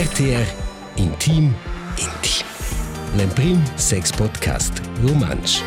RTR 0.00 0.46
Intim 0.96 1.54
Intim. 1.98 2.46
L'Emprim 3.18 3.62
Sex 3.76 4.10
Podcast 4.10 4.72
Romansch. 5.02 5.60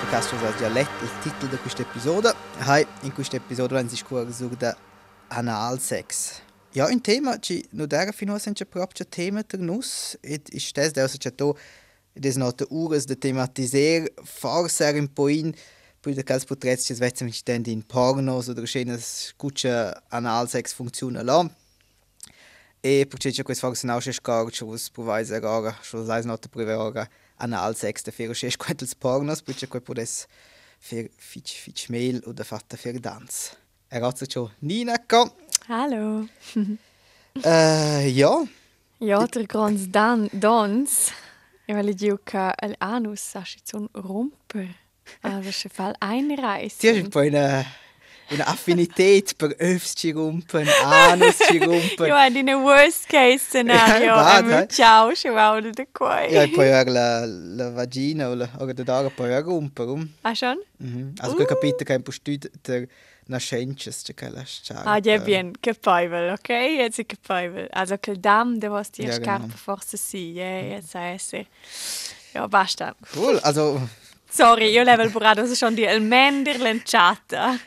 Podcast 0.00 0.32
als 0.34 0.56
dialect 0.58 0.90
il 1.00 1.08
titolo 1.22 1.50
di 1.50 1.56
questa 1.56 1.80
episodio. 1.80 2.34
Hai 2.58 2.86
in 3.04 3.14
questa 3.14 3.36
episodio 3.36 3.78
wenn 3.78 3.88
sich 3.88 4.04
kurz 4.04 4.36
so 4.36 4.48
der 4.48 4.76
Analsex. 5.30 6.42
Ja, 6.74 6.88
un 6.90 7.00
tema 7.00 7.38
ci 7.40 7.66
no 7.70 7.86
dera 7.86 8.12
fino 8.12 8.34
a 8.34 8.38
senza 8.38 8.66
proprio 8.66 9.06
tema 9.08 9.42
der 9.42 9.60
nus 9.60 10.18
et 10.20 10.50
ist 10.50 10.76
das 10.76 10.92
der 10.92 11.08
so 11.08 11.16
to 11.16 11.56
des 12.14 12.36
not 12.36 12.66
ures 12.68 13.06
de 13.06 13.16
tematiser 13.16 14.10
forser 14.24 14.94
in 14.94 15.08
poin 15.08 15.54
poi 16.02 16.12
de 16.12 16.22
cas 16.22 16.44
potrets 16.44 16.84
ci 16.84 16.94
svezza 16.94 17.24
mit 17.24 17.34
stand 17.34 17.66
in 17.66 17.82
pornos 17.82 18.50
oder 18.50 18.66
schenes 18.66 19.32
gute 19.38 19.96
Analsex 20.10 20.74
funktionen 22.88 22.96
la. 22.96 23.02
E 23.02 23.06
perché 23.06 23.30
c'è 23.30 23.42
questo 23.42 23.66
forse 23.66 23.86
non 23.86 23.98
c'è 23.98 24.12
scar, 24.12 24.50
c'è 24.50 24.64
us 24.64 24.90
provais 24.90 25.30
agora, 25.30 25.72
c'è 25.72 26.04
sai 26.04 26.24
not 26.24 26.48
provare 26.48 27.08
Analsex 27.36 28.02
da 28.02 28.10
fer 28.10 28.30
c'è 28.30 28.56
quantels 28.56 28.94
pornos, 28.94 29.42
perché 29.42 29.68
quel 29.68 29.82
podes 29.82 30.26
fer 30.78 31.08
fitch 31.16 31.60
fitch 31.60 31.88
mail 31.88 32.22
oder 32.26 32.44
fatta 32.44 32.76
fer 32.76 32.98
dans. 32.98 33.56
Ragazzi, 33.90 34.26
ciao 34.26 34.50
Nina, 34.58 34.98
komm. 35.06 35.30
Hallo. 35.68 36.28
Äh, 37.44 38.08
ja. 38.08 38.46
Ja, 38.98 39.24
der 39.28 39.46
ganz 39.46 39.92
dan 39.92 40.28
dans. 40.32 41.12
Ich 41.66 41.74
will 41.74 41.94
dir 41.94 42.18
ka 42.18 42.52
el 42.60 42.74
anus 42.80 43.20
sashi 43.20 43.62
zum 43.62 43.88
Rumper. 43.94 44.66
Also 45.22 45.52
schon 45.52 45.70
fall 45.70 45.94
einreißen. 46.00 46.80
Die 46.80 46.90
hast 46.90 47.10
poi 47.10 47.28
eine, 47.28 47.64
eine 48.30 48.46
Affinität 48.46 49.36
per 49.38 49.50
Öfsci 49.58 50.12
rumpen, 50.12 50.68
Anusci 50.84 51.58
rumpen. 51.58 52.06
Ja, 52.06 52.26
in 52.26 52.36
einem 52.36 52.62
Worst 52.62 53.08
Case 53.08 53.64
bad, 53.64 54.44
Em 54.44 54.50
hei. 54.52 54.66
Ciao, 54.66 55.14
schon 55.14 55.34
mal 55.34 55.62
da 55.72 55.84
qua. 55.92 56.22
Ja, 56.28 56.46
poi 56.46 56.72
anche 56.72 56.90
la, 56.92 57.24
la 57.24 57.74
vagina 57.74 58.30
oder, 58.30 58.48
oder 58.60 58.74
der 58.74 58.84
Dage 58.84 59.10
poi 59.10 59.34
anche 59.34 59.48
rumpen. 59.48 59.86
rum. 59.86 60.14
Ah 60.22 60.34
schon? 60.34 60.58
Mhm. 60.78 61.14
Also, 61.20 61.34
quel 61.36 61.46
capito 61.46 61.84
che 61.84 61.94
è 61.94 61.96
un 61.96 62.02
po' 62.02 62.12
studio 62.12 62.50
der 62.62 62.86
nascences, 63.26 64.04
che 64.14 64.28
la 64.30 64.44
sciarpa. 64.44 64.90
Ah, 64.90 65.00
ja, 65.02 65.18
bien, 65.18 65.52
capabel, 65.60 66.32
okay? 66.32 66.76
Jetzt 66.78 66.98
ist 66.98 67.08
capabel. 67.08 67.68
Also, 67.72 67.96
quel 67.98 68.16
dam, 68.18 68.58
der 68.60 68.70
was 68.70 68.90
dir 68.90 69.04
Ja, 69.06 69.10
ja, 69.12 69.18
genau. 69.18 69.24
scarpa 69.38 69.56
forse 69.56 69.96
sì, 69.96 70.32
ja, 70.32 70.60
jetzt 70.60 70.90
sei 70.90 71.14
es. 71.14 71.30
Ja, 72.34 72.46
basta. 72.46 72.94
Cool, 73.14 73.38
also 73.42 73.80
Sorry, 74.30 74.70
io 74.70 74.82
level 74.82 75.10
burato 75.10 75.46
schon 75.54 75.74
die 75.74 75.86
Elmender 75.86 76.58
lenciata. 76.58 77.58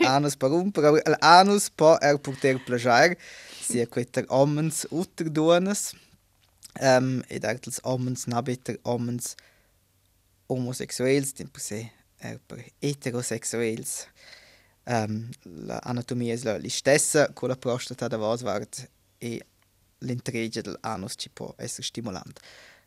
l'anus 0.00 0.36
per 0.36 0.50
rumpen, 0.50 0.84
aber 0.84 1.02
l'anus 1.20 1.70
po 1.70 1.96
er 2.00 2.18
poter 2.18 2.58
plagiar, 2.58 3.16
sia 3.62 3.86
quetter 3.86 4.26
omens 4.28 4.84
utter 4.90 5.30
duonas, 5.30 5.94
um, 6.80 7.22
ed 7.28 7.44
artels 7.44 7.78
omens 7.84 8.26
nabiter 8.26 8.78
omens 8.82 9.36
homosexuels, 10.50 11.32
tim 11.32 11.48
per 11.48 11.62
se 11.62 11.80
er 12.18 12.40
per 12.46 12.64
heterosexuels. 12.82 14.08
Um, 14.84 15.30
l'anatomia 15.42 16.34
è 16.34 16.38
la 16.42 16.58
stessa, 16.68 17.32
con 17.32 17.48
la 17.48 17.56
prostata 17.56 18.08
da 18.08 18.18
vas 18.18 18.42
vart 18.42 18.90
e 19.18 19.40
l'intregia 19.98 20.60
dell'anus 20.60 21.14
ci 21.16 21.30
può 21.30 21.54
essere 21.56 21.86
stimolante. 21.86 22.40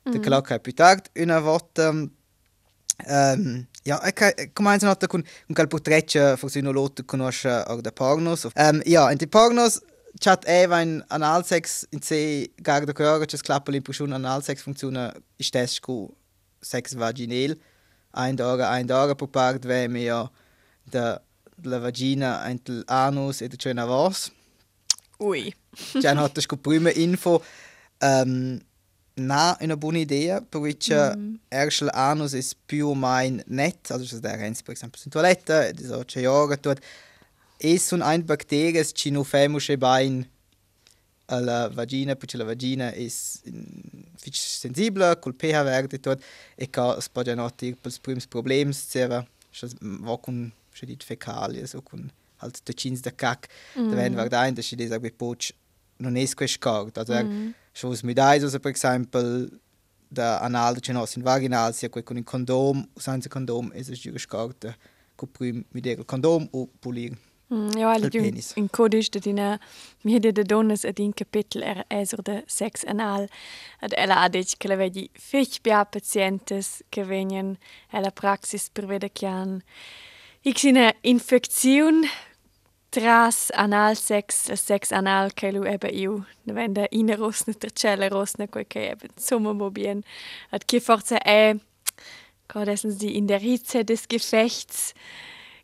Mm. 0.08 0.12
Der 0.12 0.22
Clark 0.22 0.52
hat 0.52 0.62
più 0.62 0.74
tard 0.74 1.10
una 1.16 1.40
volta 1.40 1.90
um, 1.90 2.12
ja, 3.06 4.02
e 4.02 4.52
come 4.54 4.70
anche 4.70 4.86
nota 4.86 5.08
con 5.08 5.24
un 5.48 5.56
quel 5.56 5.68
portreccio 5.68 6.36
forse 6.36 6.60
uno 6.60 6.72
lotto 6.72 7.04
conosce 7.06 7.50
auch 7.50 7.82
da 7.82 7.92
pornos. 7.92 8.46
Um, 8.56 8.82
ja, 8.86 9.12
in 9.12 9.18
die 9.18 9.28
pornos 9.28 9.82
chat 10.20 10.46
Eva 10.48 10.82
in 10.82 11.04
analsex 11.10 11.86
in 11.92 12.02
se 12.02 12.52
garda 12.56 12.92
che 12.94 13.26
c'è 13.26 13.38
sclappa 13.38 13.72
per 13.72 14.02
analsex 14.02 14.62
funziona 14.62 15.14
istess 15.38 15.80
cu 15.80 16.12
sex 16.60 16.96
vaginal 16.96 17.56
ein 18.14 18.36
Tag 18.36 18.60
ein 18.62 18.88
Tag 18.88 19.16
per 19.16 19.28
part 19.28 19.66
ve 19.66 19.88
mi 19.88 20.04
ja 20.06 20.30
da 20.84 21.22
la 21.64 21.80
vagina 21.80 22.44
und 22.50 22.68
l'anus 22.88 23.42
e 23.42 23.48
da 23.48 23.56
c'è 23.56 23.72
una 23.72 23.86
vas. 23.86 24.32
Ui. 25.20 25.54
Già 26.00 26.16
hat 26.16 26.36
das 26.36 26.46
prima 26.62 26.92
info 26.92 27.44
um, 28.02 28.60
na 29.18 29.58
una 29.62 29.76
buona 29.76 29.98
idea 29.98 30.42
perché 30.42 31.16
mm. 31.16 31.36
erst 31.50 31.82
l'anus 31.82 32.34
è 32.34 32.44
più 32.66 32.94
meno 32.94 33.42
net 33.48 33.92
also 33.92 34.06
das 34.06 34.20
der 34.20 34.38
rennt 34.38 34.64
per 34.64 34.74
esempio 34.76 35.02
in 35.04 35.12
toilette 35.12 35.74
di 35.74 35.84
so 35.84 36.04
c'è 36.06 36.22
yoga 36.22 36.56
tut 36.58 36.80
e 37.58 37.80
sono 37.80 38.04
ein 38.06 38.24
bacterie 38.24 38.86
ci 38.86 39.10
no 39.10 39.24
femusche 39.24 39.78
bein 39.78 40.28
alla 41.26 41.68
vagina 41.70 42.16
perché 42.16 42.38
la 42.38 42.44
vagina 42.44 42.92
è 42.92 43.08
fich 43.08 44.36
sensibile 44.36 45.18
col 45.20 45.34
pH 45.34 45.64
verde 45.64 46.00
tot 46.00 46.22
e 46.56 46.70
ca 46.70 47.00
spada 47.02 47.34
noti 47.34 47.74
pels 47.74 48.00
prims 48.00 48.28
problems 48.28 48.88
seva 48.88 49.26
va 49.80 50.18
con 50.20 50.52
schedit 50.72 51.04
fecali 51.04 51.66
so 51.66 51.82
con 51.82 52.12
halt 52.38 52.62
de 52.64 52.74
chins 52.74 53.02
de 53.02 53.12
cac 53.16 53.50
mm. 53.76 53.90
de 53.90 53.96
ven 53.96 54.16
var 54.16 54.30
dain 54.30 54.54
de 54.54 54.62
schedit 54.62 54.92
a 54.92 55.00
poch 55.18 55.52
non 55.98 56.16
è 56.16 56.26
squescard 56.26 56.96
also 56.98 57.14
mm. 57.24 57.50
Schon 57.78 57.96
mit 58.04 58.18
dais 58.18 58.44
also 58.44 58.60
per 58.60 58.72
esempio 58.72 59.50
da 60.10 60.38
anal 60.40 60.74
de 60.76 60.82
chenos 60.82 61.16
in 61.16 61.24
vaginal 61.24 61.74
sia 61.74 61.90
quel 61.90 62.04
con 62.04 62.18
il 62.18 62.24
condom 62.24 62.88
senza 62.98 63.30
condom 63.30 63.72
es 63.74 63.90
es 63.90 64.00
giusto 64.00 64.20
scart 64.20 64.66
con 65.16 65.30
prim 65.30 65.66
mit 65.74 65.84
der 65.86 66.04
condom 66.06 66.50
o 66.52 66.68
pulir 66.82 67.18
Ja, 67.50 67.94
alle 67.94 68.10
in, 68.12 68.44
in 68.56 68.68
codice 68.68 69.10
de 69.10 69.20
dina 69.20 69.60
mi 70.04 70.12
hede 70.14 70.34
de 70.34 70.44
donnes 70.44 70.84
ad 70.84 71.00
in 71.00 71.14
capitel 71.14 71.64
er 71.64 71.86
esor 71.90 72.22
de 72.22 72.44
sex 72.46 72.84
anal. 72.84 73.30
Ad 73.80 73.94
ella 73.96 74.22
ha 74.22 74.28
dit 74.28 74.58
che 74.58 74.68
la 74.68 74.76
vedi 74.76 75.10
fich 75.14 75.62
bia 75.62 75.86
pacientes 75.86 76.84
che 76.90 77.06
venien 77.06 77.58
ella 77.90 78.12
praxis 78.12 78.70
per 78.70 78.86
veda 78.86 79.08
chian 79.08 79.64
ich 80.44 80.60
sina 80.60 80.94
infektion 81.04 82.04
tras 82.90 83.52
anal 83.54 83.96
sex 83.96 84.92
anal 84.92 85.34
che 85.34 85.52
lu 85.52 85.64
eba 85.64 85.90
iu 85.90 86.24
ne 86.44 86.54
venda 86.54 86.88
ina 86.92 87.16
rosna 87.16 87.54
tercella 87.54 88.08
rosna 88.08 88.48
quel 88.48 88.68
che 88.68 88.90
eben 88.92 89.12
sommer 89.18 89.54
mo 89.54 89.70
bien 89.70 90.04
ad 90.50 90.66
che 90.66 90.80
forza 90.80 91.18
è 91.22 91.56
Gerade 92.48 92.72
essens 92.72 92.98
die 92.98 93.18
in 93.18 93.28
der 93.28 93.40
Hitze 93.40 93.84
des 93.84 94.08
Gefechts. 94.08 94.94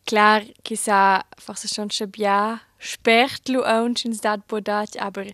Klar, 0.06 0.42
chissà, 0.64 1.24
forse 1.38 1.68
schon 1.74 1.90
schon 1.92 2.12
bien 2.12 2.60
spert 2.78 3.48
lu 3.48 3.62
aunc 3.62 4.04
ins 4.04 4.20
dat 4.20 4.48
bodat, 4.48 4.98
aber 4.98 5.26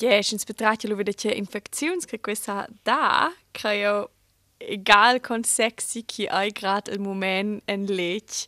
ja, 0.00 0.16
ins 0.16 0.44
betracht 0.44 0.84
lu 0.84 0.96
wieder 0.96 1.12
che 1.12 1.32
infektions 1.32 2.06
che 2.06 2.20
questa 2.20 2.68
da, 2.84 3.32
creo 3.52 4.10
egal 4.58 5.20
con 5.20 5.42
sexy 5.42 6.04
chi 6.04 6.28
ai 6.28 6.52
grad 6.52 6.86
il 6.86 7.00
moment 7.00 7.62
en 7.66 7.86
lech, 7.86 8.46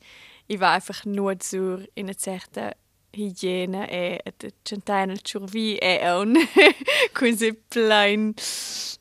i 0.52 0.60
va 0.60 0.74
einfach 0.74 1.04
nur 1.06 1.38
zur 1.38 1.86
in 1.94 2.10
a 2.10 2.14
certa 2.14 2.72
hygiene 3.14 3.86
e 3.90 4.20
et 4.24 4.54
centenal 4.64 5.18
churvi 5.22 5.78
e 5.80 6.10
on 6.12 6.36
con 7.14 7.36
se 7.36 7.52
plain 7.68 8.34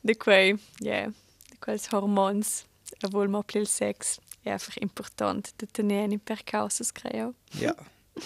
de 0.02 0.16
quei, 0.16 0.56
ja, 0.80 1.08
de 1.50 1.58
quels 1.60 1.92
hormons, 1.92 2.66
obwohl 3.04 3.28
ma 3.28 3.42
plil 3.44 3.68
sex 3.68 4.20
è 4.44 4.50
einfach 4.50 4.78
important. 4.78 5.54
De 5.58 5.68
tenere 5.68 6.14
in 6.14 6.20
percausus 6.20 6.92
creo. 6.92 7.34
ja. 7.60 7.76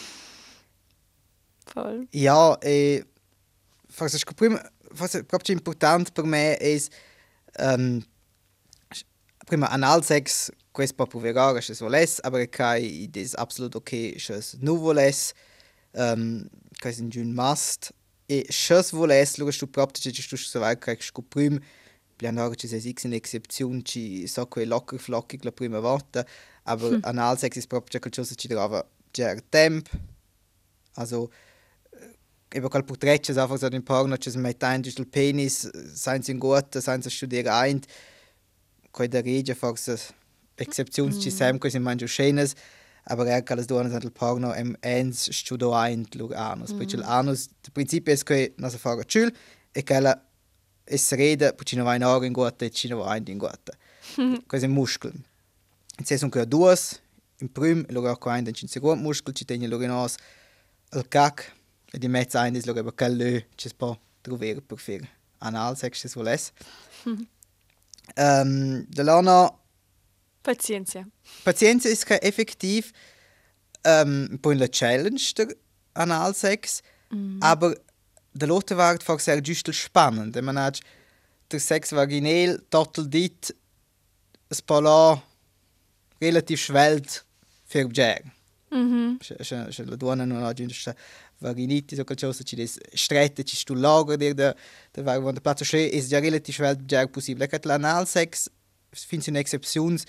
Voll. 1.73 2.07
Ja, 2.11 2.57
e 2.61 3.05
forse 3.89 4.17
sco 4.17 4.33
prima 4.33 4.61
forse 4.93 5.23
proprio 5.23 5.55
importante 5.55 6.11
per 6.11 6.23
me 6.23 6.57
è 6.57 6.77
um, 7.59 8.01
prima 9.45 9.67
analsex 9.69 10.51
questo 10.75 10.95
può 10.95 11.07
provare 11.07 11.61
se 11.61 11.73
voles 11.73 12.19
aber 12.21 12.49
kai 12.49 13.07
das 13.09 13.33
absolut 13.33 13.75
okay 13.75 14.19
se 14.19 14.57
nu 14.59 14.77
voles 14.77 15.33
um, 15.93 16.49
kai 16.81 16.93
in 16.99 17.09
giun 17.09 17.33
must 17.33 17.93
e 18.27 18.45
se 18.49 18.83
voles 18.91 19.37
lo 19.37 19.49
stu 19.51 19.67
proprio 19.67 20.11
ci 20.11 20.21
stu 20.21 20.35
so 20.35 20.59
weit 20.59 20.79
kai 20.79 20.97
sco 20.99 21.21
prima 21.21 21.59
Pianare 22.17 22.55
ci 22.55 22.67
sei 22.67 22.95
in 23.03 23.13
excepzione 23.13 23.81
ci 23.83 24.27
so 24.27 24.45
quei 24.47 24.65
locker 24.65 24.99
flockig 24.99 25.43
la 25.43 25.51
prima 25.51 25.79
volta 25.79 26.25
aber 26.63 26.91
hm. 26.91 26.99
analsex 27.03 27.55
ist 27.55 27.67
proprio 27.67 27.99
qualcosa 27.99 28.35
ci 28.35 28.47
trova 28.47 28.85
già 29.13 29.33
temp 29.49 29.89
also 30.95 31.29
eben 32.51 32.69
quel 32.69 32.83
portretto 32.83 33.31
ist 33.31 33.37
einfach 33.37 33.57
so 33.57 33.67
in 33.67 33.83
Porno 33.83 34.17
ci 34.17 34.37
mette 34.37 34.81
durch 34.81 34.95
den 34.95 35.09
Penis 35.09 35.69
seien 35.93 36.21
sie 36.21 36.37
gut 36.37 36.73
seien 36.73 37.01
sie 37.01 37.11
studieren 37.11 37.53
ein 37.53 37.81
quei 38.91 39.07
da 39.07 39.19
regia 39.19 39.55
forse 39.55 39.91
excepzions 39.93 40.24
ci 41.19 41.31
sem 41.31 41.59
quei 41.59 41.79
mangiu 41.79 42.07
schenes 42.07 42.55
aber 43.05 43.27
er 43.27 43.41
kann 43.41 43.57
das 43.57 43.67
doen 43.67 43.87
nel 43.87 44.11
Porno 44.11 44.51
em 44.53 44.75
ens 44.81 45.29
studio 45.31 45.73
ein 45.73 46.07
lug 46.15 46.33
anus 46.33 46.73
perché 46.73 46.97
l'anus 46.97 47.49
il 47.65 47.71
principio 47.71 48.15
che 48.23 48.53
non 48.57 48.69
si 48.71 48.77
fa 48.77 48.95
chul 49.03 49.31
e 49.71 49.83
che 49.83 49.99
la 49.99 50.19
es 50.85 51.11
rede 51.11 51.53
perché 51.53 51.75
non 51.75 51.85
va 51.85 51.95
in 51.95 52.03
ora 52.03 52.25
in 52.25 52.33
guata 52.33 52.65
e 52.65 52.71
ci 52.71 52.87
non 52.87 52.99
va 52.99 53.15
in 53.15 53.37
guata 53.37 53.73
quei 54.47 54.67
muscoli 54.67 55.23
se 56.03 56.17
sono 56.17 56.31
che 56.31 56.47
due 56.47 56.75
in 57.39 57.51
prim 57.51 57.85
e 57.87 57.93
loro 57.93 58.17
qua 58.17 58.37
in 58.37 58.45
den 58.45 58.55
secondo 58.55 59.03
muscolo 59.03 59.35
ci 59.35 59.45
tiene 59.45 59.67
loro 59.67 59.83
in 59.83 59.91
os 59.91 60.15
il 60.93 61.07
cac 61.07 61.53
e 61.91 61.97
di 61.97 62.07
mezzo 62.07 62.37
ein 62.37 62.55
is 62.55 62.65
logo 62.65 62.91
che 62.91 63.07
lö 63.09 63.41
ci 63.55 63.69
può 63.75 63.97
trovare 64.21 64.61
per 64.61 64.77
fare 64.77 65.09
anal 65.39 65.77
sex 65.77 65.99
se 65.99 66.09
volesse. 66.15 66.51
um, 68.17 68.85
de 68.87 69.03
lana 69.03 69.51
Pazienza. 70.45 71.05
Pazienza 71.43 71.89
ist 71.89 72.05
kein 72.05 72.19
effektiv 72.19 72.93
ähm, 73.83 74.39
bei 74.41 74.51
einer 74.51 74.69
Challenge 74.69 75.19
der 75.37 75.47
Analsex, 75.95 76.81
mm. 77.09 77.39
aber 77.41 77.75
der 78.33 78.47
Lotte 78.47 78.77
war 78.77 78.97
sehr 79.19 79.41
just 79.41 79.73
spannend. 79.73 80.39
Man 80.41 80.59
hat 80.59 80.79
der 81.51 81.59
Sex 81.59 81.91
vaginal 81.91 82.61
total 82.69 83.07
dit 83.07 83.55
ein 84.51 84.57
paar 84.67 85.23
relativ 86.21 86.61
schwelt 86.61 87.25
für 87.65 87.87
Bjär. 87.87 88.21
Mhm. 88.71 89.19
Se 89.21 89.83
la 89.85 89.95
donna 89.95 90.25
non 90.25 90.43
ha 90.43 90.53
giusto 90.53 90.93
vaginiti 91.39 91.95
so 91.95 92.33
ci 92.43 92.55
des 92.55 92.79
strette 92.93 93.43
ci 93.43 93.55
stu 93.55 93.73
lager 93.73 94.17
der 94.17 94.33
der 94.33 94.55
der 94.93 95.05
war 95.05 95.21
von 95.21 95.33
der 95.33 95.41
Platz 95.41 95.65
schön 95.65 95.89
ist 95.89 96.11
ja 96.11 96.19
relativ 96.19 96.55
schwelt 96.55 96.85
Bjär 96.85 97.07
possibile. 97.07 97.47
Kat 97.47 97.65
l'analsex 97.65 98.49
finns 98.91 99.27
une 99.27 99.37
exceptions 99.37 100.05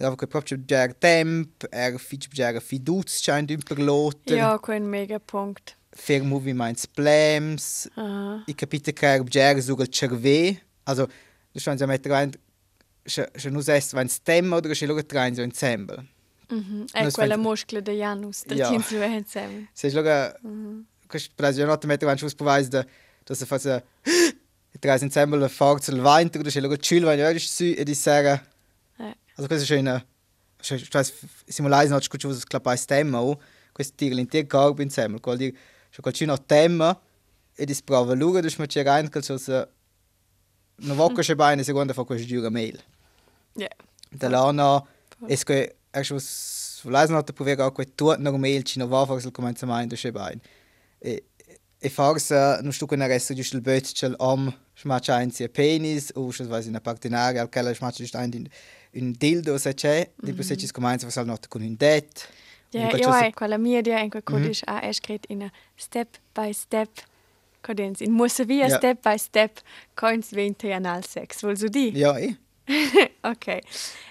Che 0.00 0.26
proprio 0.26 0.56
già 0.64 0.88
temp, 0.88 1.66
er 1.68 1.98
fitch 1.98 2.28
già 2.32 2.58
fiduz 2.58 3.18
scheint 3.20 3.50
un 3.50 3.60
perloten. 3.62 4.34
Ja, 4.34 4.58
quel 4.58 4.80
mega 4.80 5.18
punkt. 5.18 5.76
Fer 5.92 6.22
moviments 6.24 6.86
plems. 6.86 7.86
Uh. 7.96 8.40
I 8.46 8.54
capite 8.54 8.94
che 8.94 9.06
er 9.06 9.22
già 9.24 9.60
sogar 9.60 9.88
cerve. 9.88 10.58
Also, 10.84 11.06
du 11.52 11.60
scheinst 11.60 11.80
ja 11.80 11.86
mit 11.86 12.06
rein, 12.06 12.32
se 13.04 13.50
nus 13.50 13.68
est 13.68 13.92
vain 13.92 14.08
stemma 14.08 14.56
oder 14.56 14.74
se 14.74 14.86
logo 14.86 15.02
train 15.02 15.34
so 15.34 15.42
ensemble. 15.42 16.06
Mhm. 16.48 16.86
E 16.94 17.10
quella 17.10 17.36
muscla 17.36 17.80
de 17.80 17.92
Janus, 17.92 18.44
da 18.46 18.70
tin 18.70 18.82
su 18.82 18.96
ensemble. 18.96 19.68
Se 19.74 19.92
logo 19.92 20.32
quest 21.08 21.32
presio 21.36 21.66
not 21.66 21.84
met 21.84 22.02
rein 22.02 22.16
schus 22.16 22.34
beweis 22.34 22.70
da 22.70 22.86
dass 23.24 23.42
er 23.42 23.46
fast 23.46 23.82
train 24.80 25.02
ensemble 25.02 25.46
forza 25.48 25.92
il 25.92 26.00
logo 26.62 26.76
chill 26.76 27.04
vain, 27.04 27.18
ja, 27.18 27.28
ist 27.28 27.54
su 27.54 27.64
e 27.64 27.84
di 27.84 27.94
sera. 27.94 28.40
Also 29.40 29.46
questo 29.46 29.74
è 29.74 29.78
una 29.78 30.06
cioè 30.60 31.04
simulare 31.46 31.88
non 31.88 31.98
c'è 31.98 32.18
cosa 32.18 32.38
clappa 32.46 32.76
stemma 32.76 33.22
o 33.22 33.40
questo 33.72 33.94
tiro 33.96 34.14
l'intero 34.14 34.46
corpo 34.46 34.82
insieme 34.82 35.18
vuol 35.18 35.38
dire 35.38 35.56
c'è 35.90 36.02
qualcuno 36.02 36.44
tema 36.44 37.00
e 37.54 37.64
di 37.64 37.72
sprova 37.72 38.14
dus 38.14 38.56
met 38.58 38.70
je 38.70 38.82
rein 38.82 39.08
kan 39.08 39.22
zo 39.22 39.38
se 39.38 39.68
no 40.76 40.94
volta 40.94 41.22
che 41.22 41.34
bene 41.34 41.62
seconda 41.62 41.94
fa 41.94 42.04
questo 42.04 42.26
giura 42.26 42.50
mail. 42.50 42.78
Ja 43.54 43.68
da 44.10 44.28
lana 44.28 44.82
es 45.26 45.44
che 45.44 45.76
er 45.90 46.04
schon 46.04 46.20
volais 46.82 47.08
not 47.08 47.32
prover 47.32 47.60
a 47.60 47.70
quel 47.70 47.94
tuo 47.94 48.16
normal 48.18 48.62
ci 48.62 48.78
no 48.78 48.88
va 48.88 49.06
fa 49.06 49.18
sul 49.18 49.32
cominciamento 49.32 49.96
che 49.96 50.12
bene 50.12 50.40
e 50.98 51.24
e 51.82 51.88
forse 51.88 52.58
non 52.60 52.72
sto 52.72 52.84
con 52.84 53.00
il 53.00 53.08
resto 53.08 53.32
giusto 53.32 53.56
il 53.56 53.62
bötchel 53.62 54.14
am 54.18 54.54
schmatcha 54.74 55.16
ein 55.16 55.30
sie 55.30 55.48
penis 55.48 56.12
o 56.14 56.30
schon 56.30 56.46
weiß 56.48 56.66
in 56.66 56.72
der 56.72 56.82
partenare 56.82 57.38
al 57.38 57.48
kella 57.48 57.72
schmatcha 57.72 58.02
just 58.02 58.14
ein 58.14 58.50
un 58.92 59.12
dildo 59.12 59.58
se 59.58 59.74
c'è, 59.74 60.10
mm 60.10 60.28
-hmm. 60.28 60.34
poi 60.34 60.44
se 60.44 60.56
ci 60.56 60.66
scomincia 60.66 61.06
a 61.06 61.10
fare 61.10 61.26
nota 61.26 61.48
con 61.48 61.62
un 61.62 61.76
det. 61.76 62.28
Ja, 62.70 62.88
io 62.96 63.10
hai 63.10 63.32
quella 63.32 63.58
mia 63.58 63.80
dia 63.80 63.98
in 64.00 64.10
quel 64.10 64.22
codice 64.22 64.64
mm 64.64 64.76
-hmm. 64.76 64.88
ha 64.88 64.92
scritto 64.92 65.32
in 65.32 65.50
step 65.74 66.18
by 66.32 66.52
step 66.52 66.88
cadens 67.60 68.00
in 68.00 68.12
muss 68.12 68.44
via 68.44 68.66
ja. 68.66 68.76
step 68.76 69.02
by 69.02 69.16
step 69.16 69.60
coins 69.94 70.30
vente 70.30 70.72
anal 70.72 71.04
sex. 71.04 71.40
Vuol 71.40 71.56
so 71.56 71.68
di? 71.68 71.90
Ja, 71.94 72.16
eh. 72.18 72.36
ok. 73.22 73.58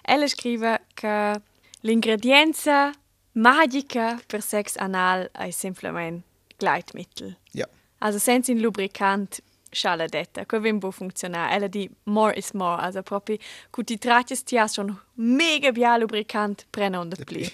Ella 0.01 0.27
scrive 0.27 0.85
che 0.93 1.41
l'ingredienza 1.81 2.93
magica 3.33 4.19
per 4.27 4.41
sex 4.41 4.75
anal 4.77 5.29
è 5.31 5.49
semplicemente 5.51 6.27
Gleitmittel. 6.57 7.37
Ja. 7.53 7.67
Also 7.99 8.19
senza 8.19 8.51
un 8.51 8.59
lubricant 8.59 9.41
schala 9.69 10.05
detta, 10.07 10.45
che 10.45 10.59
vem 10.59 10.79
può 10.79 10.91
funzionare. 10.91 11.53
Ella 11.55 11.67
di 11.67 11.89
more 12.03 12.35
is 12.35 12.51
more, 12.51 12.81
also 12.81 13.01
proprio 13.01 13.37
con 13.69 13.83
ti 13.83 13.97
tratti 13.97 14.35
stia 14.35 14.67
schon 14.67 14.97
mega 15.15 15.71
bia 15.71 15.97
lubricant 15.97 16.65
prendendo 16.69 17.15
pli. 17.25 17.49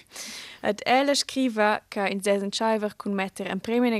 Ed 0.60 0.80
ella 0.84 1.14
scrive 1.14 1.84
che 1.88 2.08
in 2.08 2.22
sesen 2.22 2.50
scheiver 2.50 2.96
con 2.96 3.12
mettere 3.12 3.52
un 3.52 3.60
premio 3.60 3.90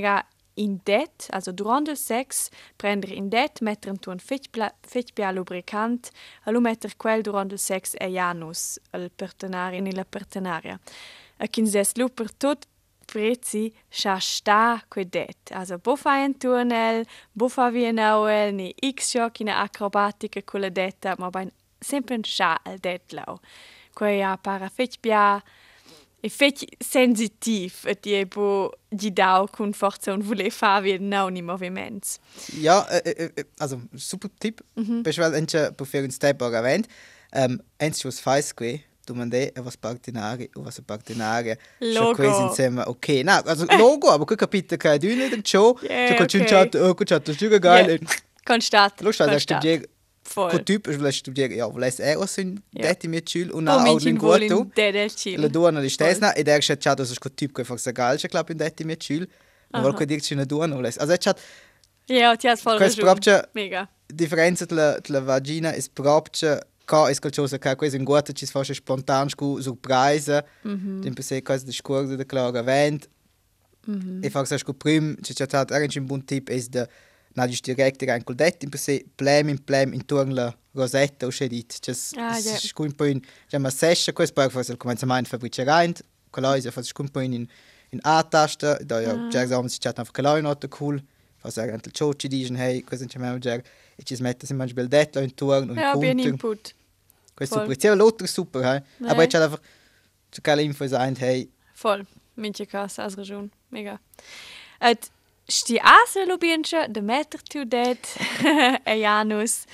in 0.57 0.79
det, 0.83 1.27
also 1.29 1.51
durante 1.51 1.91
il 1.91 1.97
sex, 1.97 2.49
prendere 2.75 3.13
in 3.13 3.29
det, 3.29 3.61
mettere 3.61 3.93
in 3.93 3.99
un 4.05 4.17
fetch 4.17 5.13
bia 5.13 5.31
lubricant, 5.31 6.09
e 6.43 6.51
lo 6.51 6.59
mettere 6.59 6.93
quel 6.97 7.21
durante 7.21 7.53
il 7.53 7.59
sex 7.59 7.93
e 7.95 8.07
janus, 8.07 8.79
il 8.93 9.11
partenario, 9.15 9.81
nella 9.81 10.05
partenaria. 10.05 10.79
E 11.37 11.47
che 11.49 11.59
in 11.59 11.67
ses 11.67 11.95
lu 11.95 12.11
per 12.11 12.33
tutto 12.33 12.67
preci 13.07 13.73
scha 13.89 14.19
sta 14.19 14.83
quedet. 14.87 15.51
Also 15.51 15.77
bo 15.77 15.95
fa 15.95 16.17
un 16.23 16.37
tunnel, 16.37 17.05
bo 17.31 17.47
fa 17.47 17.69
vi 17.71 17.87
un 17.87 17.99
auel, 17.99 18.53
ni 18.53 18.73
x 18.83 19.13
joc 19.15 19.39
in 19.39 19.49
acrobatica 19.49 20.43
con 20.43 20.61
la 20.61 20.69
detta, 20.69 21.15
ma 21.17 21.29
ben 21.29 21.51
sempre 21.79 22.15
un 22.15 22.23
scha 22.23 22.59
al 22.63 22.77
det 22.79 23.13
lau. 23.13 23.39
Quei 23.93 24.21
a 24.21 24.37
para 24.37 24.69
fetch 24.69 24.99
bia 25.01 25.41
e 26.19 26.29
fetch 26.29 26.65
sensitiv 26.83 27.85
et 27.85 28.03
die 28.03 28.25
bo 28.25 28.71
di 28.89 29.11
dau 29.13 29.47
con 29.47 29.73
forza 29.73 30.11
un 30.13 30.21
vole 30.21 30.49
fa 30.51 30.79
vi 30.81 30.97
nau 30.99 31.29
ni 31.29 31.41
moviments. 31.41 32.19
Ja, 32.59 32.85
äh, 32.89 33.31
äh, 33.35 33.45
also 33.59 33.81
super 33.95 34.29
Tipp. 34.39 34.61
Mhm. 34.75 35.03
Beschwell 35.03 35.33
enche 35.33 35.71
per 35.71 35.85
für 35.85 36.03
un 36.03 36.11
step 36.11 36.41
erwähnt. 36.41 36.87
Ähm, 37.31 37.61
eins 37.79 38.03
was 38.05 38.19
feis 38.19 38.55
quei 38.55 38.83
domandei 39.07 39.51
a 39.55 39.61
was 39.61 39.77
partenari 39.77 40.49
o 40.55 40.61
was 40.61 40.79
partenaria 40.85 41.57
logo 41.79 42.13
quasi 42.15 42.41
insieme 42.41 42.83
ok 42.85 43.07
no 43.23 43.41
also 43.45 43.65
logo 43.77 44.09
aber 44.11 44.25
qui 44.25 44.35
capite 44.35 44.75
che 44.77 44.91
è 44.91 44.97
d'una 44.97 45.27
del 45.29 45.41
show 45.43 45.73
c'è 45.79 46.15
quel 46.15 46.27
okay. 46.27 46.45
chat 46.45 46.71
quel 46.95 47.07
chat 47.07 47.31
giuga 47.31 47.57
geil. 47.59 47.99
Constat. 48.43 49.01
lo 49.01 49.11
sta 49.11 49.25
da 49.25 49.39
studiare 49.39 49.89
Voll. 50.33 50.49
con 50.49 50.63
typ 50.63 50.87
ich 50.87 50.97
will 50.99 51.09
studiare 51.11 51.53
ja 51.55 51.67
volesse 51.67 52.03
er 52.03 52.17
was 52.17 52.35
in 52.37 52.61
Ja. 52.71 52.87
detti 52.87 53.07
mi 53.07 53.21
chul 53.23 53.49
un 53.53 53.67
Oh, 53.67 53.71
au 53.71 53.81
minci 53.81 54.11
vuol 54.11 54.39
linguato 54.39 54.53
in 54.57 54.71
de 54.73 54.91
del 54.91 55.13
Chile. 55.13 55.41
la 55.41 55.47
duana 55.47 55.79
di 55.79 55.89
stesna 55.89 56.33
ed 56.33 56.47
er 56.47 56.59
chat 56.59 56.79
chat 56.81 56.97
das 56.97 57.17
con 57.17 57.33
typ 57.33 57.53
che 57.53 57.63
fa 57.63 57.77
sa 57.77 57.91
galce 57.91 58.27
club 58.27 58.49
in 58.49 58.57
detti 58.57 58.83
mi 58.83 58.97
chul 58.97 59.25
ma 59.71 59.79
vol 59.81 59.93
che 59.95 60.05
dirci 60.05 60.33
una 60.33 60.43
duana 60.45 60.75
volesse 60.75 60.99
also 60.99 61.15
chat 61.17 61.39
Ja, 62.09 62.35
ti 62.35 62.47
has 62.47 62.61
voll 62.63 62.77
Mega. 63.53 63.89
differenza 64.05 64.65
tra 64.65 64.97
la 65.07 65.19
vagina 65.21 65.71
è 65.73 65.81
proprio 65.93 66.59
che 66.87 67.11
è 67.11 67.19
qualcosa 67.19 67.57
che 67.57 67.75
questo 67.75 67.97
in 67.97 68.05
guarda 68.05 68.31
ci 68.31 68.45
fa 68.45 68.63
spontan 68.63 69.27
scu 69.27 69.59
surprise 69.59 70.45
mm 70.65 70.73
-hmm. 70.73 71.13
per 71.13 71.23
se 71.23 71.41
cosa 71.41 71.65
di 71.65 71.73
scorso 71.73 72.15
da 72.15 72.25
clara 72.25 72.61
vent 72.61 73.09
mm 73.89 73.95
-hmm. 73.95 74.23
e 74.23 74.29
fa 74.29 74.45
scu 74.45 74.73
prim 74.73 75.15
ci 75.21 75.33
c'è 75.33 75.45
stato 75.45 75.73
anche 75.73 75.99
un 75.99 76.05
buon 76.05 76.23
tip 76.23 76.49
è 76.49 76.57
da 76.69 76.87
na 77.33 77.45
di 77.45 77.59
direct 77.61 78.01
rein 78.03 78.23
col 78.23 78.35
detto 78.35 78.69
per 78.69 78.79
se 78.79 79.05
plem 79.15 79.49
in 79.49 79.63
plem 79.63 79.93
intorno 79.93 80.33
la 80.33 80.57
rosetta 80.71 81.25
o 81.25 81.29
scedit 81.29 81.79
c'è 81.79 81.93
ja. 82.15 82.57
scu 82.57 82.83
un 82.83 82.93
po' 82.93 83.05
in 83.05 83.19
già 83.49 83.59
ma 83.59 83.69
sescia 83.69 84.13
questo 84.13 84.33
poi 84.33 84.49
fa 84.49 84.61
il 84.71 84.77
cominciamento 84.77 85.29
fabbrice 85.29 85.63
rein 85.65 85.93
con 86.29 86.43
la 86.43 86.71
fa 86.71 86.81
scu 86.81 87.01
un 87.01 87.09
po' 87.09 87.19
in 87.19 87.45
in 87.91 87.99
A 88.01 88.23
tasta 88.23 88.77
da 88.83 89.01
ja 89.01 89.27
già 89.29 89.41
esame 89.41 89.69
si 89.69 89.77
c'è 89.79 89.89
einfach 89.89 90.11
klein 90.11 90.43
nota 90.43 90.67
cool 90.67 91.03
sa 91.49 91.61
anche 91.63 91.89
il 91.89 91.93
chochi 91.97 92.27
digen 92.27 92.55
hey 92.55 92.81
questo 92.83 93.05
c'è 93.05 93.19
mai 93.19 93.39
già 93.39 93.53
e 93.99 94.03
ci 94.03 94.15
smette 94.15 94.45
si 94.45 94.53
mangia 94.53 94.73
bel 94.73 94.87
detto 94.87 95.19
intorno 95.19 95.71
und 95.71 95.79
Ja, 95.79 95.95
bien 95.97 96.17
punten 96.17 96.33
input. 96.33 96.75
Questo 97.37 97.55
voll. 97.55 97.65
super 97.65 97.77
c'è 97.77 97.95
l'altro 97.95 98.27
super 98.27 98.63
hey 98.63 98.81
Nee. 98.97 99.09
aber 99.11 99.27
c'è 99.27 99.39
einfach 99.39 99.61
c'è 100.31 100.41
keine 100.41 100.63
info 100.63 100.87
sein 100.87 101.15
hey 101.19 101.47
Voll. 101.81 102.05
Minche 102.35 102.65
casa 102.65 103.03
has 103.03 103.15
ragione. 103.15 103.49
Mega. 103.69 103.99
Et 104.79 105.11
sti 105.47 105.79
ase 105.79 106.25
lubienche 106.25 106.87
de 106.89 107.01
meter 107.01 107.39
tu 107.43 107.65
det 107.65 108.17
e 108.85 108.93
Janus. 108.99 109.65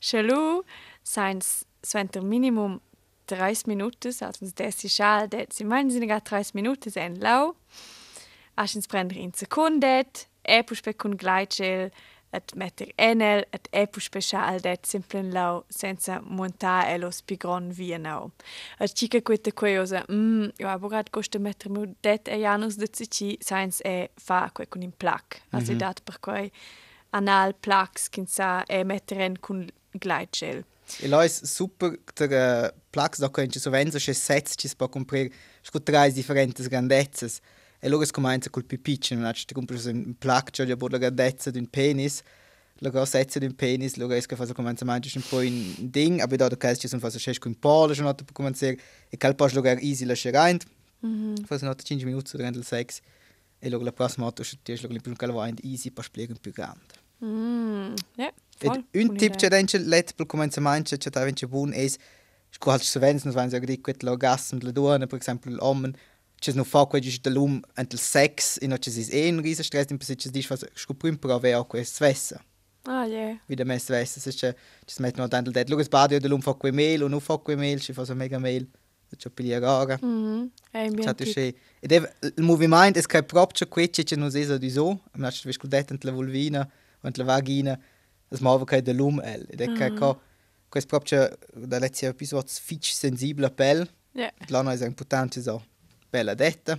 Chalu 0.00 0.62
seins 1.02 1.64
sventer 1.82 2.22
minimum 2.22 2.80
30 3.28 3.66
Minuten, 3.66 4.12
also 4.20 4.46
das 4.54 4.84
ist 4.84 4.94
schal, 4.94 5.28
det 5.28 5.52
si 5.52 5.64
meinen 5.64 5.90
sind 5.90 6.06
gar 6.08 6.22
30 6.22 6.54
Minuten 6.54 6.90
sein 6.90 7.16
lau. 7.16 7.54
Aschens 8.56 8.86
prender 8.88 9.16
in 9.16 9.32
Sekundet, 9.32 10.28
e 10.44 10.62
puspe 10.62 10.92
kun 10.94 11.16
gleitschel, 11.16 11.90
et 12.32 12.54
metter 12.56 12.92
enel, 12.98 13.44
et 13.52 13.68
e 13.72 13.86
puspe 13.86 14.22
schal 14.24 14.60
det 14.64 14.86
simplen 14.88 15.30
lau, 15.34 15.62
senza 15.70 16.20
montar 16.24 16.88
e 16.90 16.98
lo 16.98 17.10
spigron 17.10 17.70
via 17.72 17.98
nau. 17.98 18.30
Et 18.80 18.94
chica 18.94 19.20
questa 19.20 19.52
cosa, 19.52 20.04
mm, 20.08 20.58
io 20.58 20.68
aborat 20.68 21.10
costa 21.10 21.38
metter 21.38 21.70
mu 21.70 21.86
det 22.02 22.28
e 22.28 22.40
janus 22.40 22.76
de 22.76 22.88
cici, 22.88 23.36
seins 23.40 23.82
e 23.84 24.10
fa 24.18 24.50
quei 24.54 24.66
kun 24.66 24.82
in 24.82 24.92
plac. 24.92 25.42
Also 25.52 25.74
dat 25.74 26.04
per 26.04 26.18
quei 26.20 26.50
anal 27.12 27.52
placs, 27.52 28.08
kinsa 28.08 28.64
e 28.68 28.84
metteren 28.84 29.36
kun 29.36 29.68
gleitschel. 30.00 30.64
e 31.00 31.08
là 31.08 31.24
è 31.24 31.28
super 31.28 31.98
der 32.14 32.30
uh, 32.30 32.78
plax 32.90 33.18
da 33.18 33.28
kannst 33.28 33.54
du 33.54 33.60
so 33.60 33.70
wenn 33.70 33.90
so 33.90 33.98
c'è 33.98 34.12
sets 34.12 34.54
ci 34.56 34.68
si 34.68 34.76
può 34.76 34.88
comprare 34.88 35.30
scu 35.62 35.82
tre 35.82 36.10
differenti 36.12 36.66
grandezzas 36.68 37.40
e 37.84 37.88
loro 37.88 38.06
comincia 38.12 38.48
col 38.48 38.64
pipiccio 38.64 39.16
non 39.16 39.32
ci 39.34 39.44
compri 39.52 39.76
un 39.86 40.14
plac 40.16 40.50
c'è 40.50 40.64
già 40.64 40.76
la 40.78 40.98
grandezza 40.98 41.50
di 41.50 41.58
un 41.58 41.66
penis. 41.66 42.22
La 42.76 42.90
grossezza 42.90 43.40
di 43.40 43.46
un 43.46 43.56
penis 43.56 43.96
loro 43.96 44.14
esca 44.14 44.36
fa 44.36 44.46
so 44.46 44.52
comincia 44.52 44.84
a 44.84 44.86
mangiare 44.86 45.16
un 45.16 45.24
po' 45.28 45.40
in 45.40 45.74
ding. 45.90 46.20
Aber 46.20 46.36
da 46.36 46.48
da 46.48 46.56
kannst 46.56 46.82
du 46.82 46.88
so 46.88 47.00
fast 47.00 47.18
c'è 47.18 47.36
con 47.38 47.58
polo 47.58 47.92
schon 47.92 48.14
per 48.14 48.24
cominciare 48.32 48.78
e 49.08 49.16
cal 49.16 49.34
pas 49.34 49.52
loro 49.52 49.66
easy 49.80 50.04
lasciare 50.04 50.38
rein 50.38 50.58
fa 51.44 51.58
so 51.58 51.64
not 51.64 51.82
5 51.82 52.06
minuti 52.06 52.36
durante 52.36 52.58
il 52.58 52.64
sex. 52.64 53.00
E 53.58 53.68
loro 53.68 53.82
la 53.82 53.92
prossima 53.92 54.26
volta 54.26 54.44
ti 54.44 54.72
è 54.72 54.78
loro 54.80 55.00
più 55.00 55.16
che 55.16 55.26
la 55.26 55.52
easy 55.64 55.90
per 55.90 56.04
spiegare 56.04 56.38
più 56.38 56.52
grande. 56.52 56.94
Mm, 57.24 57.94
Ed 58.14 58.32
voll. 58.60 58.84
un 58.92 59.16
tip 59.16 59.34
c'è 59.34 59.48
dentro 59.48 59.80
let 59.80 60.14
per 60.14 60.26
comencemento 60.26 60.96
c'è 60.96 61.10
da 61.10 61.24
vince 61.24 61.48
buon 61.48 61.72
è 61.72 61.86
squal 62.48 62.80
se 62.80 63.00
vens 63.00 63.24
nos 63.24 63.34
vanno 63.34 63.58
di 63.58 63.80
quet 63.80 64.02
l'orgasm 64.02 64.58
la 64.60 64.70
donna 64.70 65.06
per 65.06 65.18
esempio 65.18 65.50
l'uomo 65.50 65.90
c'è 66.42 66.52
no 66.54 66.64
fa 66.64 66.86
quel 66.86 67.00
giusto 67.02 67.30
l'um 67.30 67.60
ant 67.74 67.92
il 67.92 67.98
sex 68.00 68.58
in 68.60 68.74
c'è 68.76 68.90
is 68.90 69.10
ein 69.12 69.40
riesen 69.40 69.62
stress 69.64 69.90
in 69.90 69.96
position 69.98 70.32
dis 70.32 70.48
was 70.50 70.64
scoprim 70.74 71.16
per 71.16 71.30
avere 71.30 71.64
questo 71.66 71.96
svessa 72.04 72.42
Ah, 72.84 73.06
ja. 73.06 73.38
wieder 73.46 73.64
mehr 73.64 73.78
svessa 73.78 74.18
se 74.18 74.30
c'è 74.32 74.52
c'è 74.84 75.00
met 75.02 75.16
no 75.16 75.28
tanto 75.28 75.50
det 75.52 75.68
lugas 75.68 75.88
badio 75.88 76.18
de 76.18 76.26
l'um 76.28 76.40
fa 76.40 76.54
quel 76.54 76.72
mail 76.74 77.04
o 77.04 77.08
no 77.08 77.20
fa 77.20 77.36
quel 77.38 77.56
mail 77.56 77.78
ci 77.80 77.92
fa 77.92 78.04
so 78.04 78.14
mega 78.14 78.38
mail 78.40 78.66
c'è 79.16 79.30
pilia 79.30 79.58
rara 79.60 79.96
Mhm. 80.00 80.50
È 80.72 80.86
un 80.88 80.94
c'è 80.96 81.14
bien 81.14 81.32
c'è 81.32 81.54
ed 81.80 81.92
è 81.92 82.12
il 82.36 82.42
movimento 82.42 82.98
è 82.98 83.02
che 83.02 83.22
proprio 83.22 83.68
quetche 83.68 84.02
c'è 84.02 84.16
no 84.16 84.28
se 84.30 84.58
di 84.58 84.70
so. 84.70 85.00
Ma 85.18 85.30
c'è 85.30 85.46
vis 85.46 85.58
ant 85.62 86.02
la 86.04 86.10
vulvina 86.10 86.68
und 87.02 87.16
la 87.18 87.24
vagina 87.24 87.78
das 88.28 88.40
muove 88.40 88.64
che 88.64 88.82
de 88.82 88.92
l'um 88.92 89.20
el 89.22 89.46
ed 89.48 89.60
è 89.60 89.72
che 89.72 89.92
co 89.92 90.20
questo 90.68 90.88
proprio 90.88 91.28
da 91.54 91.78
lezia 91.78 92.08
episodio 92.08 92.48
fitch 92.50 92.92
sensibile 92.92 93.50
pel 93.50 93.88
Ja. 94.14 94.30
l'anno 94.48 94.70
è 94.70 94.84
importante 94.86 95.40
so 95.40 95.62
Benedetta 96.12 96.78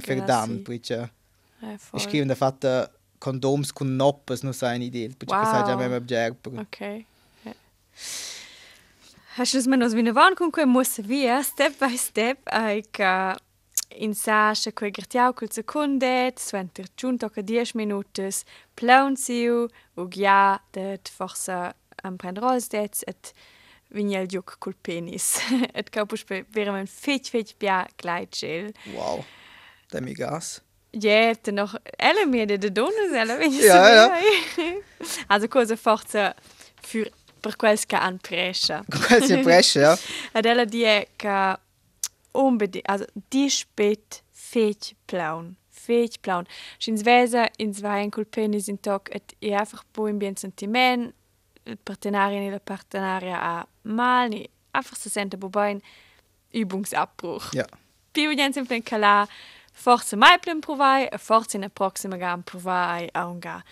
verdammt 0.00 0.68
Ich 1.94 2.08
gi 2.08 2.24
der 2.24 2.36
Vater 2.36 2.90
Kondoms 3.18 3.72
kun 3.74 3.96
noppes 3.96 4.42
no 4.42 4.52
sein 4.52 4.82
Idee 4.82 5.10
Hast 9.36 9.66
man 9.66 9.82
ass 9.82 9.94
wie 9.94 10.14
Warn 10.14 10.34
kun 10.34 10.68
muss 10.68 10.98
wie 11.08 11.42
step 11.42 11.78
by 11.78 11.96
step 11.96 12.38
in 13.98 14.14
Sache 14.14 14.72
quei 14.72 14.90
gertiaukul 14.90 15.50
sekundet, 15.52 16.38
swenter 16.38 16.84
Juntocker 16.98 17.42
Dich 17.42 17.74
minutes, 17.74 18.44
plaun 18.76 19.16
siu, 19.16 19.68
og 19.96 20.16
ja, 20.16 20.60
det 20.74 21.08
forsa 21.08 21.72
am 22.02 22.18
Prendrolsdez 22.18 23.04
et 23.06 23.32
et 23.92 23.96
vignel 23.96 24.26
juk 24.32 24.56
col 24.58 24.74
penis 24.82 25.38
et 25.78 25.90
capus 25.92 26.24
pe 26.24 26.42
verament 26.54 26.88
fetch 26.90 27.30
fetch 27.30 27.54
bia 27.60 27.82
gleitschel 28.00 28.72
wow 28.96 29.24
da 29.92 30.00
mi 30.00 30.14
gas 30.14 30.60
Ja, 30.94 31.32
dann 31.34 31.54
noch 31.54 31.74
alle 31.98 32.26
mir 32.26 32.46
de 32.46 32.58
donas 32.70 33.12
alle 33.16 33.38
wenn 33.38 33.50
ich 33.52 33.62
Ja, 33.64 33.94
ja. 33.94 34.16
Also 35.28 35.48
cosa 35.48 35.74
forza 35.76 36.34
für 36.82 37.10
per 37.40 37.56
quels 37.56 37.86
che 37.88 37.96
han 37.96 38.18
prescia. 38.18 38.84
quasi 38.90 39.38
presce 39.38 39.80
ja 39.80 39.96
Ad 40.34 40.44
ella 40.44 40.66
die 40.66 41.06
che 41.16 41.56
unbedingt 42.32 42.86
also 42.90 43.06
die 43.32 43.48
spät 43.50 44.22
fetch 44.32 44.94
plaun. 45.06 45.56
Fetch 45.70 46.20
plaun. 46.20 46.46
Schins 46.78 47.02
vesa 47.06 47.48
ins 47.56 47.80
vai 47.80 48.10
col 48.10 48.26
penis 48.26 48.68
in 48.68 48.76
toc 48.82 49.08
et 49.14 49.32
einfach 49.40 49.84
po 49.94 50.06
in 50.08 50.18
bien 50.18 50.36
sentiment 50.36 51.14
il 51.64 51.78
partenario 51.78 52.38
e 52.40 52.50
la 52.50 52.60
partenaria 52.60 53.40
a 53.40 53.66
mal 53.82 54.28
ni. 54.28 54.48
Einfach 54.74 54.96
se 54.96 55.10
sente 55.10 55.36
bo 55.36 55.50
ein 55.60 55.80
Übungsabbruch. 56.52 57.52
ja. 57.52 57.66
In 58.14 58.66
plan 58.66 58.82
calà 58.82 59.26
forse 59.72 60.16
mai 60.16 60.38
più 60.38 60.58
provai 60.58 61.06
e 61.06 61.18
forse 61.18 61.56
in 61.56 61.68
prossima 61.72 62.16
gam 62.16 62.42
provai 62.42 63.08
a 63.12 63.26
un 63.26 63.38
ga. 63.38 63.62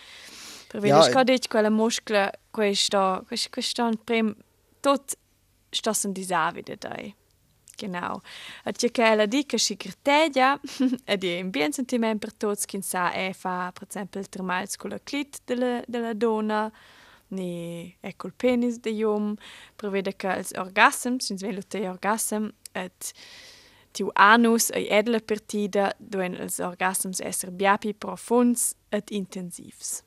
Per 0.68 0.76
Ja, 0.76 0.80
vedere 0.80 1.08
e- 1.08 1.10
sco 1.12 1.22
dic 1.24 1.48
quella 1.48 1.70
muscla 1.70 2.30
questo 2.50 3.22
questo 3.26 3.48
questo 3.50 3.90
prim 4.04 4.34
tot 4.80 5.16
sto 5.70 5.92
sen 5.92 6.12
disavide 6.12 6.76
dai. 6.76 7.14
Genau. 7.76 8.20
A 8.64 8.72
che 8.72 8.90
che 8.90 9.14
la 9.14 9.26
dica 9.26 9.56
si 9.58 9.76
cretegia 9.76 10.58
ed 11.04 11.24
è 11.24 11.40
un 11.40 11.50
bien 11.50 11.72
sentiment 11.72 12.18
per 12.18 12.32
tots 12.34 12.64
che 12.66 12.80
sa 12.82 13.12
e 13.12 13.32
fa 13.32 13.70
per 13.72 13.86
esempio 13.88 14.20
il 14.20 14.28
termals 14.28 14.76
con 14.76 14.90
la 14.90 14.98
clit 15.02 15.40
della 15.44 15.82
della 15.86 16.12
donna 16.14 16.70
ni 17.30 17.96
è 18.00 18.14
col 18.16 18.32
penis 18.32 18.78
de 18.78 18.90
jom 18.90 19.36
per 19.76 19.90
vedere 19.90 20.16
che 20.16 20.28
els 20.28 20.52
orgasm 20.58 21.18
sin 21.18 21.38
svelo 21.38 21.62
te 21.62 21.88
orgasm 21.88 22.50
et 22.74 23.12
tiu 23.92 24.10
anus 24.14 24.70
ei 24.74 24.86
edla 24.90 25.20
partida 25.20 25.92
duen 25.98 26.34
els 26.34 26.60
orgasms 26.60 27.20
esser 27.20 27.50
biapi 27.50 27.94
profunds 27.94 28.74
et 28.90 29.10
intensivs. 29.10 30.02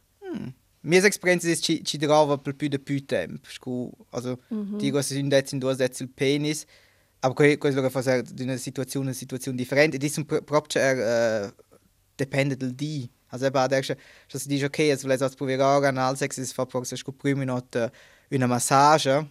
Mia 0.85 1.05
esperienza 1.07 1.47
è 1.47 1.55
ci 1.55 1.81
ci 1.83 1.97
trova 1.97 2.37
per 2.37 2.55
più 2.55 2.67
di 2.67 2.79
più 2.79 3.05
tempo. 3.05 3.47
Scu, 3.49 3.89
also, 4.09 4.39
dico 4.49 5.01
se 5.01 5.17
in 5.17 5.29
det 5.29 5.51
in 5.51 5.59
due 5.59 5.75
setzi 5.75 6.03
il 6.03 6.09
penis, 6.09 6.65
aber 7.21 7.35
que, 7.35 7.57
questo 7.57 7.81
che 7.81 7.89
fa 7.89 8.01
ser 8.01 8.21
di 8.21 8.43
una 8.43 8.57
situazione 8.57 9.05
una 9.05 9.15
situazione 9.15 9.55
differente, 9.57 9.95
ed 9.95 10.03
è 10.03 10.41
proprio 10.43 10.81
er 10.81 10.97
uh, 11.47 11.53
dipende 12.15 12.57
dal 12.57 12.71
di. 12.71 13.09
A 13.33 13.39
zdaj 13.41 13.49
pa, 13.55 13.65
da 13.65 13.79
še, 13.81 13.95
če 14.29 14.39
se 14.39 14.49
diš, 14.49 14.67
ok, 14.69 14.83
jaz 14.91 15.03
vlezem 15.07 15.25
od 15.25 15.37
povjeroga, 15.39 15.89
na 15.89 16.05
Alsex 16.11 16.37
iz 16.37 16.51
Faproxešku 16.53 17.15
priminut 17.17 17.79
una 18.33 18.49
massaža, 18.49 19.23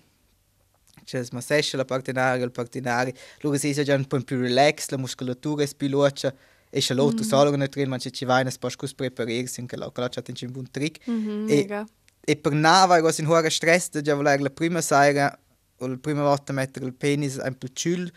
če 1.06 1.22
smo 1.28 1.42
sešli 1.42 1.78
la 1.78 1.86
partenari, 1.86 2.42
la 2.42 2.50
partenari, 2.50 3.14
loro 3.44 3.58
si 3.58 3.74
so 3.74 3.84
già 3.86 3.94
un 3.94 4.04
po' 4.04 4.20
più 4.20 4.40
relax, 4.40 4.90
la 4.90 4.98
muscolatura 4.98 5.62
è 5.62 5.68
più 5.76 5.88
luce, 5.88 6.34
e 6.72 6.80
še 6.80 6.94
lotu 6.94 7.16
mm 7.16 7.20
-hmm. 7.20 7.28
solo 7.28 7.56
ne 7.56 7.68
trin, 7.68 7.88
ma 7.88 7.98
če 7.98 8.10
ci 8.10 8.24
vai, 8.24 8.44
ne 8.44 8.50
spoš 8.50 8.76
kus 8.76 8.94
preparirsi, 8.94 9.60
in 9.60 9.66
che 9.66 9.76
la 9.76 9.90
cola 9.90 10.08
c'è 10.08 10.22
in 10.26 10.52
un 10.56 10.70
trick. 10.70 11.06
Mm 11.06 11.26
-hmm, 11.26 11.50
e, 11.50 11.56
mega. 11.56 11.86
e 12.24 12.36
per 12.36 12.52
nava, 12.52 12.96
ero 12.96 13.10
in 13.18 13.26
hora 13.26 13.50
stress, 13.50 13.90
da 13.90 14.00
già 14.00 14.14
voler 14.14 14.40
la 14.40 14.50
prima 14.50 14.80
sera, 14.80 15.38
o 15.78 15.86
la 15.86 15.96
prima 15.96 16.22
volta 16.22 16.52
mettere 16.52 16.86
il 16.86 16.94
penis 16.94 17.34
in 17.44 17.54
più 17.58 17.68
ciul, 17.72 18.10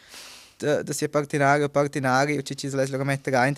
da, 0.58 0.84
da 0.84 0.94
si 0.94 1.04
è 1.04 1.10
partenari 1.10 1.64
o 1.64 1.70
partenari, 1.70 2.38
o 2.38 2.42
če 2.42 2.56
ci 2.56 2.70
si 2.70 2.76
leslo 2.76 3.04
mettere 3.04 3.48
in, 3.48 3.56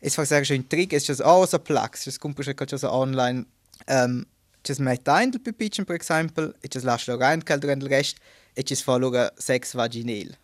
Es 0.00 0.14
fa 0.14 0.24
sehr 0.24 0.44
schön 0.44 0.66
trick, 0.68 0.92
ist 0.92 1.22
auch 1.22 1.46
so 1.46 1.58
plax, 1.58 2.06
es 2.06 2.18
kommt 2.18 2.42
schon 2.42 2.56
gerade 2.56 2.78
so 2.78 2.90
online. 2.90 3.46
Ähm, 3.86 4.26
ci 4.62 4.74
mette 4.80 5.12
ein 5.12 5.30
del 5.30 5.40
pipicin 5.40 5.84
per 5.84 6.00
esempio, 6.00 6.54
e 6.62 6.68
ci 6.68 6.80
lascia 6.80 7.16
rein 7.16 7.42
che 7.42 7.52
il 7.54 7.88
rest 7.88 8.18
ci 8.62 8.74
fa 8.76 8.96
loro 8.96 9.30
sex 9.36 9.74
vaginale. 9.74 10.38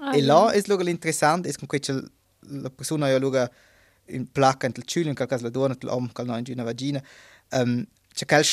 Ah, 0.00 0.16
e 0.16 0.22
là 0.22 0.50
è 0.50 0.62
loro 0.66 0.82
l'interessante, 0.82 1.48
è 1.48 1.52
che 1.52 2.02
la 2.40 2.70
persona 2.70 3.08
ja 3.08 3.18
loro 3.18 3.48
in 4.06 4.30
placca 4.30 4.66
il 4.66 4.82
ciul, 4.84 5.06
in 5.06 5.14
caso 5.14 5.44
la 5.44 5.50
donna, 5.50 5.76
l'uomo, 5.80 6.08
che 6.12 6.22
non 6.22 6.42
in 6.44 6.52
una 6.54 6.64
vagina. 6.64 7.02
Um, 7.50 7.86
c'è 8.12 8.26
quel 8.26 8.44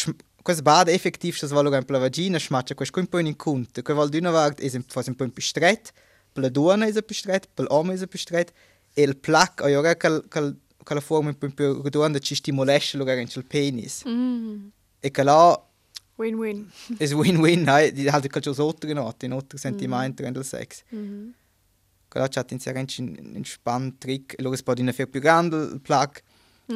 questo 0.41 0.63
bad 0.63 0.87
effettiv 0.87 1.37
das 1.39 1.51
va 1.51 1.61
loro 1.61 1.77
per 1.83 1.91
la 1.91 1.99
vagina 1.99 2.39
smaccia 2.39 2.73
questo 2.73 2.99
un 2.99 3.07
po' 3.07 3.19
in 3.19 3.35
conto, 3.35 3.81
che 3.81 3.93
vuol 3.93 4.09
dire 4.09 4.27
una 4.27 4.39
volta 4.39 4.61
è 4.61 4.71
un 4.73 5.15
po' 5.15 5.27
più 5.29 5.43
stretto, 5.43 5.91
per 6.31 6.43
la 6.43 6.49
donna 6.49 6.85
è 6.85 7.03
più 7.03 7.15
stretto, 7.15 7.47
per 7.53 7.65
l'uomo 7.65 7.91
è 7.91 8.07
più 8.07 8.19
stretto, 8.19 8.53
e 8.99 9.03
il 9.03 9.15
plac, 9.15 9.61
o 9.61 9.77
ora 9.77 9.95
che 9.95 10.23
che 10.29 10.93
la 10.93 11.01
forma 11.01 11.31
po' 11.33 11.49
più 11.49 11.81
ridotta 11.81 12.19
ci 12.19 12.35
stimolesce 12.35 12.97
loro 12.97 13.11
in 13.11 13.27
il 13.31 13.45
penis. 13.45 14.03
Mm. 14.07 14.67
E 14.99 15.11
là 15.23 15.63
Win-win. 16.15 16.69
è 16.97 17.13
win-win, 17.13 17.69
hai, 17.69 17.93
di 17.93 18.07
halt 18.07 18.27
che 18.27 18.39
c'è 18.39 18.53
sotto 18.53 18.91
notte, 18.93 19.25
in 19.25 19.31
altri 19.31 19.57
sentimenti 19.57 20.29
del 20.29 20.43
sex. 20.43 20.83
Mhm. 20.89 21.33
Però 22.09 22.27
c'è 22.27 22.43
inserente 22.49 23.01
un, 23.01 23.15
un 23.35 23.45
span 23.45 23.97
trick, 23.97 24.33
e 24.37 24.41
loro 24.41 24.55
si 24.55 24.63
può 24.63 24.73
dire 24.73 24.91
più 25.07 25.21
grande 25.21 25.57
il 25.57 25.79
plac, 25.79 26.23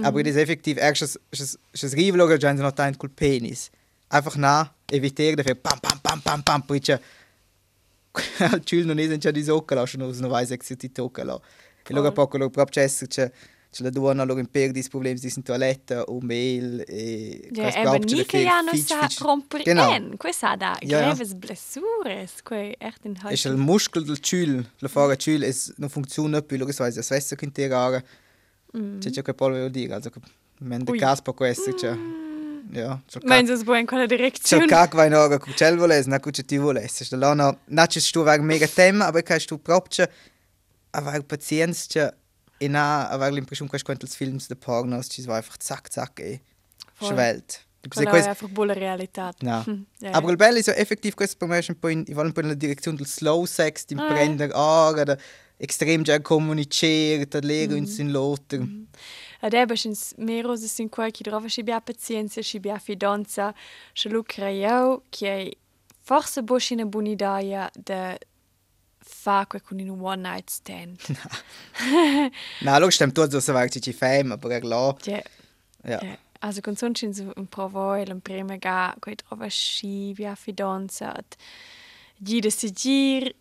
aber 0.01 0.21
es 0.21 0.35
ist 0.35 0.37
effektiv 0.37 0.77
erst 0.77 1.01
das 1.01 1.59
das 1.71 1.93
Rivlogger 1.93 2.37
già 2.37 2.53
noch 2.53 2.77
ein 2.77 2.97
col 2.97 3.09
penis. 3.09 3.69
Einfach 4.09 4.37
na 4.37 4.73
evitare 4.89 5.35
dafür 5.35 5.55
pam 5.55 5.79
pam 5.79 5.99
pam 5.99 6.21
pam 6.21 6.43
pam 6.43 6.61
poi 6.61 6.81
al 8.39 8.61
ciul 8.65 8.85
non 8.85 8.99
è 8.99 9.17
già 9.17 9.31
di 9.31 9.43
socca 9.43 9.75
la 9.75 9.85
non 9.97 10.15
non 10.17 10.29
vai 10.29 10.45
sexy 10.45 10.75
ti 10.75 10.91
tocca 10.91 11.23
la. 11.23 11.39
E 11.85 11.93
loro 11.93 12.11
poco 12.11 12.37
lo 12.37 12.49
proprio 12.49 12.85
c'è 12.87 13.07
c'è 13.07 13.31
c'è 13.73 13.81
la 13.83 13.89
donna 13.89 14.23
loro 14.23 14.39
in 14.39 14.45
per 14.51 14.69
dis 14.71 14.87
problemi 14.87 15.19
di 15.19 15.31
in 15.35 15.41
toiletta 15.41 16.03
o 16.03 16.19
mail 16.21 16.83
e 16.87 17.49
Ja, 17.51 17.71
proprio 17.81 18.15
nie 18.15 18.23
c'è 18.23 18.25
che 18.27 18.37
ja 18.39 18.61
non 18.61 18.75
sa 18.77 19.07
fitch. 19.07 19.21
romper 19.21 19.63
Genau. 19.63 19.91
en. 19.91 20.15
Questa 20.17 20.55
da 20.55 20.77
Ja, 20.81 20.99
ja. 20.99 21.05
greves 21.13 21.33
blessures. 21.33 22.41
Que 22.43 22.75
echt 22.79 23.03
in 23.05 23.15
E 23.29 23.33
c'è 23.35 23.49
il 23.49 23.57
muscolo 23.57 24.05
del 24.05 24.19
ciul, 24.19 24.63
la 24.79 24.87
fora 24.87 25.15
ciul 25.15 25.41
è 25.41 25.51
non 25.77 25.89
funziona 25.89 26.41
più, 26.43 26.57
loro 26.57 26.71
sai, 26.71 26.91
se 26.91 27.01
svessa 27.01 27.35
che 27.35 27.45
integrare. 27.45 28.05
C'è 28.99 29.09
c'è 29.09 29.21
che 29.23 29.33
voglio 29.35 29.69
dire, 29.69 29.93
also 29.95 30.09
men 30.59 30.83
de 30.83 30.91
Ui. 30.91 30.97
cas 30.99 31.21
po 31.21 31.33
questo 31.33 31.73
c'è. 31.73 31.95
Ja, 32.71 33.01
c'è 33.07 33.19
il 33.21 33.27
Meins 33.27 33.49
es 33.49 33.63
bo 33.63 33.75
in 33.75 33.85
quella 33.85 34.05
C'è 34.05 34.15
direzione. 34.15 34.65
kak 34.67 34.93
vai 34.95 35.09
noga 35.09 35.37
cu 35.37 35.51
cel 35.53 35.75
voles, 35.77 36.05
na 36.05 36.19
cu 36.19 36.29
ce 36.31 36.43
ti 36.45 36.57
voles. 36.57 37.03
Sta 37.03 37.17
lana, 37.17 37.55
na 37.65 37.85
ce 37.87 37.99
stu 37.99 38.23
vag 38.23 38.41
mega 38.41 38.67
tema, 38.67 39.05
aber 39.07 39.21
kai 39.23 39.39
stu 39.39 39.57
propce 39.59 40.09
aver 40.93 41.23
pazienz 41.23 41.87
ce 41.89 42.13
e 42.59 42.67
na 42.67 43.09
aver 43.09 43.31
l'impression 43.31 43.67
che 43.67 43.81
quanto 43.83 44.05
els 44.05 44.15
films 44.15 44.47
de 44.47 44.55
pornos 44.55 45.09
ci 45.09 45.21
va 45.25 45.35
einfach 45.35 45.57
zack 45.59 45.91
zack 45.91 46.19
e 46.19 46.41
schwelt. 46.99 47.65
Quella 47.89 48.09
quasi 48.09 48.27
è 48.27 48.29
einfach 48.29 48.49
bulla 48.49 48.73
realità. 48.73 49.33
Na. 49.41 49.61
Hm, 49.61 49.85
ja, 49.99 50.11
Aber 50.11 50.31
il 50.31 50.37
bello 50.37 50.57
è 50.57 50.61
so 50.61 50.71
effektiv 50.71 51.15
questo 51.15 51.35
per 51.37 51.49
me 51.49 51.59
è 51.59 51.65
un 51.67 51.79
po' 51.79 51.89
in, 51.89 52.05
un 52.07 52.31
po' 52.31 52.41
nella 52.41 52.53
direzione 52.53 52.95
del 52.95 53.07
slow 53.07 53.43
sex, 53.43 53.85
di 53.85 53.95
Ah, 53.95 54.05
prendere 54.07 54.53
ora, 54.53 55.03
da 55.03 55.17
extrem 55.57 56.01
già 56.03 56.21
comunicare, 56.21 57.27
da 57.27 57.39
lere 57.41 57.73
uns 57.73 57.97
in 57.97 58.11
lotter. 58.11 58.65
Ad 59.41 59.53
eba 59.53 59.75
schins 59.75 60.13
mero 60.17 60.55
se 60.55 60.67
sin 60.67 60.87
quai 60.87 61.11
chi 61.11 61.23
drova 61.23 61.49
si 61.49 61.63
bia 61.63 61.81
pazienza, 61.81 62.41
si 62.41 62.59
bia 62.61 62.79
fidanza, 62.79 63.53
se 63.93 64.09
creiau 64.23 65.03
che 65.09 65.57
forse 65.99 66.41
bosch 66.41 66.71
in 66.71 66.87
buona 66.87 67.09
idea 67.09 67.69
de 67.75 68.17
fa 69.03 69.45
quei 69.45 69.61
con 69.61 69.79
un 69.79 69.99
one 70.01 70.21
night 70.21 70.49
stand. 70.49 70.99
Na, 72.61 72.77
lo 72.79 72.89
stem 72.89 73.11
tutti 73.11 73.39
so 73.41 73.53
var 73.53 73.69
ci 73.69 73.93
fem, 73.93 74.31
aber 74.31 74.51
er 74.51 74.63
la. 74.63 74.95
Ja. 75.05 75.21
Ja. 75.83 76.17
Also 76.39 76.61
con 76.61 76.75
son 76.75 76.93
chin 76.93 77.13
su 77.13 77.31
un 77.35 77.47
provo 77.47 77.93
e 77.93 78.05
l'un 78.05 78.21
prima 78.21 78.57
ga 78.57 78.95
quei 78.99 79.15
trova 79.15 79.47
sci 79.47 80.13
via 80.13 80.35
fidanza 80.35 81.15
at 81.15 81.37
gi 82.17 82.39
de 82.41 82.49
si 82.49 82.71
gir 82.71 83.33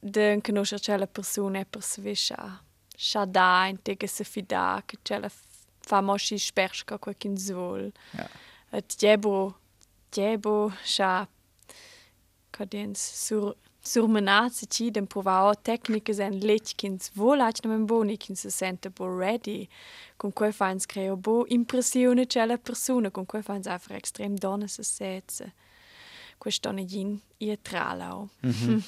de 0.00 0.40
conoscer 0.42 0.80
c'è 0.80 0.96
la 0.96 1.06
persona 1.06 1.64
per 1.64 1.82
sviscia. 1.82 2.62
Scha 2.96 3.24
da 3.24 3.66
in 3.68 3.82
te 3.82 3.96
che 3.96 4.06
se 4.06 4.24
fida 4.24 4.82
che 4.86 4.98
c'è 5.02 5.18
la 5.18 5.30
fa 5.80 6.00
mosci 6.00 6.38
spersca 6.38 6.98
quei 6.98 7.16
kin 7.16 7.36
zvol. 7.36 7.92
Ja. 8.12 8.28
Et 8.72 8.96
jebo 8.98 9.56
jebo 10.10 10.72
scha 10.82 11.28
cadens 12.50 12.98
sur 12.98 13.54
sur 13.82 14.08
menazzi 14.08 14.66
ci 14.66 14.90
den 14.90 15.06
provao 15.06 15.54
tecniche 15.54 16.14
sen 16.14 16.38
lech 16.40 16.76
kins 16.76 17.10
volach 17.14 17.62
nem 17.64 17.86
boni 17.86 18.16
kins 18.16 18.40
se 18.40 18.50
sente 18.50 18.90
bo 18.90 19.06
ready. 19.18 19.68
Con 20.16 20.32
quei 20.32 20.52
fans 20.52 20.86
creo 20.86 21.16
bo 21.16 21.44
impressione 21.48 22.26
c'è 22.26 22.44
la 22.46 22.58
persona 22.58 23.10
con 23.10 23.26
quei 23.26 23.42
fans 23.42 23.66
einfach 23.66 23.96
extrem 23.96 24.36
donne 24.36 24.68
se 24.68 24.82
setse 24.82 25.54
questo 26.40 26.70
ne 26.72 26.84
gin 26.86 27.20
ie 27.38 27.58
tralao 27.62 28.28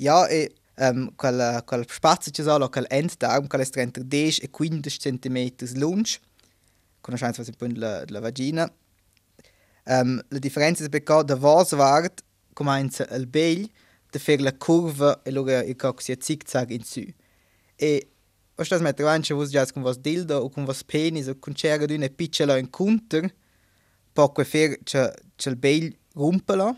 Ja, 0.00 0.28
e 0.28 0.54
um, 0.76 1.12
quel, 1.16 1.62
quel 1.64 1.84
spazio 1.88 2.30
ci 2.30 2.42
sono, 2.42 2.68
quel 2.68 2.86
enddarm, 2.88 3.48
quel 3.48 3.68
è 3.68 3.80
entre 3.80 4.06
10 4.06 4.42
e 4.42 4.50
15 4.50 4.98
cm 4.98 5.50
lungo, 5.74 6.08
conoscenza 7.00 7.42
un 7.42 7.54
po' 7.56 7.66
la, 7.74 8.04
la 8.06 8.20
vagina. 8.20 8.72
Um, 9.86 10.22
la 10.28 10.38
differenza 10.38 10.84
è 10.84 10.88
perché 10.88 11.24
da 11.24 11.34
vasvart 11.34 12.22
comincia 12.52 13.08
il 13.16 13.26
bel 13.26 13.68
da 14.10 14.18
fare 14.18 14.42
la 14.42 14.54
curva 14.54 15.22
e 15.22 15.30
allora 15.30 15.62
il 15.62 15.76
cocco 15.76 16.00
si 16.00 16.16
zigzag 16.18 16.70
in 16.70 16.84
su. 16.84 17.04
E 17.76 18.08
Vos 18.58 18.68
das 18.68 18.80
met 18.80 18.98
ranche 18.98 19.34
vos 19.34 19.50
già 19.50 19.64
con 19.70 19.82
vos 19.82 19.98
dildo 19.98 20.40
o 20.40 20.48
con 20.50 20.64
vos 20.64 20.82
penis 20.82 21.28
o 21.28 21.36
con 21.38 21.52
c'era 21.52 21.86
d'una 21.86 22.08
piccola 22.08 22.58
incontr 22.58 23.32
poco 24.12 24.42
fer 24.42 24.82
c'è 24.82 25.14
c'è 25.36 25.50
il 25.50 25.56
bel 25.56 25.96
rumpela 26.14 26.76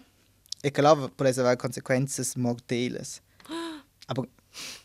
e 0.61 0.71
che 0.71 0.83
là 0.83 0.95
può 0.95 1.27
avere 1.27 1.57
conseguenze 1.57 2.23
mortali. 2.37 3.01
Aber 4.09 4.29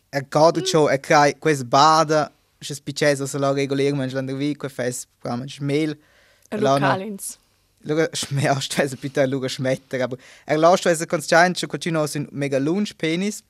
er 0.10 0.24
geht 0.24 0.68
schon, 0.70 0.90
er 0.90 1.00
kriegt 1.00 1.40
quel 1.40 1.66
bada, 1.66 2.32
c'è 2.60 2.74
spicceso 2.74 3.26
se 3.26 3.38
la 3.40 3.52
l'andre 3.52 4.36
vi, 4.36 4.56
quel 4.56 4.72
fes 4.72 5.06
pramen 5.20 5.50
schmel. 5.50 6.00
a 6.50 6.58
localins 6.58 7.38
Luga 7.82 8.10
schmer 8.14 8.62
stese 8.62 8.98
bitte 8.98 9.26
luga 9.26 9.50
schmetter, 9.50 10.04
aber 10.04 10.18
er 10.46 10.58
lasst 10.58 10.86
es 10.86 11.08
konstant 11.08 11.60
schon 11.60 11.70
continuo 11.70 12.08
sind 12.08 12.32
mega 12.32 12.58
lunch 12.58 12.98
penis. 12.98 13.44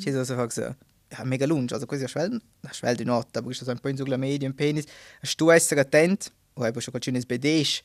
Ci 0.00 0.12
sono 0.12 0.24
so 0.24 0.48
so 0.50 0.62
ja 0.62 1.24
mega 1.24 1.46
lunch, 1.46 1.72
also 1.72 1.86
quasi 1.86 2.08
schwell 2.08 2.96
di 2.96 3.04
notte, 3.04 3.38
aber 3.38 3.50
ist 3.50 3.64
so 3.64 3.70
ein 3.70 3.78
po 3.78 3.88
in 3.88 3.96
so 3.96 4.04
medium 4.04 4.54
penis. 4.54 4.86
Stu 5.22 5.50
essere 5.50 5.80
attent, 5.80 6.32
o 6.54 6.62
hai 6.62 6.72
schon 6.80 6.92
continuo 6.92 7.20
sbedesh. 7.20 7.82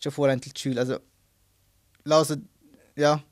Schon 0.00 0.12
vor 0.12 0.28
ein 0.28 0.40
Schül, 0.56 0.78
also 0.78 0.98
lass 2.04 2.36
ja 2.96 3.22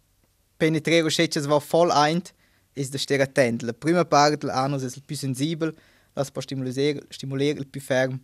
penetrare 0.59 1.11
schätze 1.11 1.49
war 1.49 1.61
voll 1.61 1.91
eint 1.91 2.33
ist 2.75 2.93
der 2.93 2.99
stera 2.99 3.25
attent. 3.25 3.63
La 3.63 3.73
prima 3.73 4.05
parte 4.05 4.47
l'anus 4.47 4.83
è 4.83 5.01
più 5.01 5.17
sensibile, 5.17 5.75
las 6.15 6.31
può 6.31 6.43
stimolare 6.43 7.03
stimolare 7.11 7.59
il 7.59 7.67
più 7.67 7.81
ferm. 7.81 8.21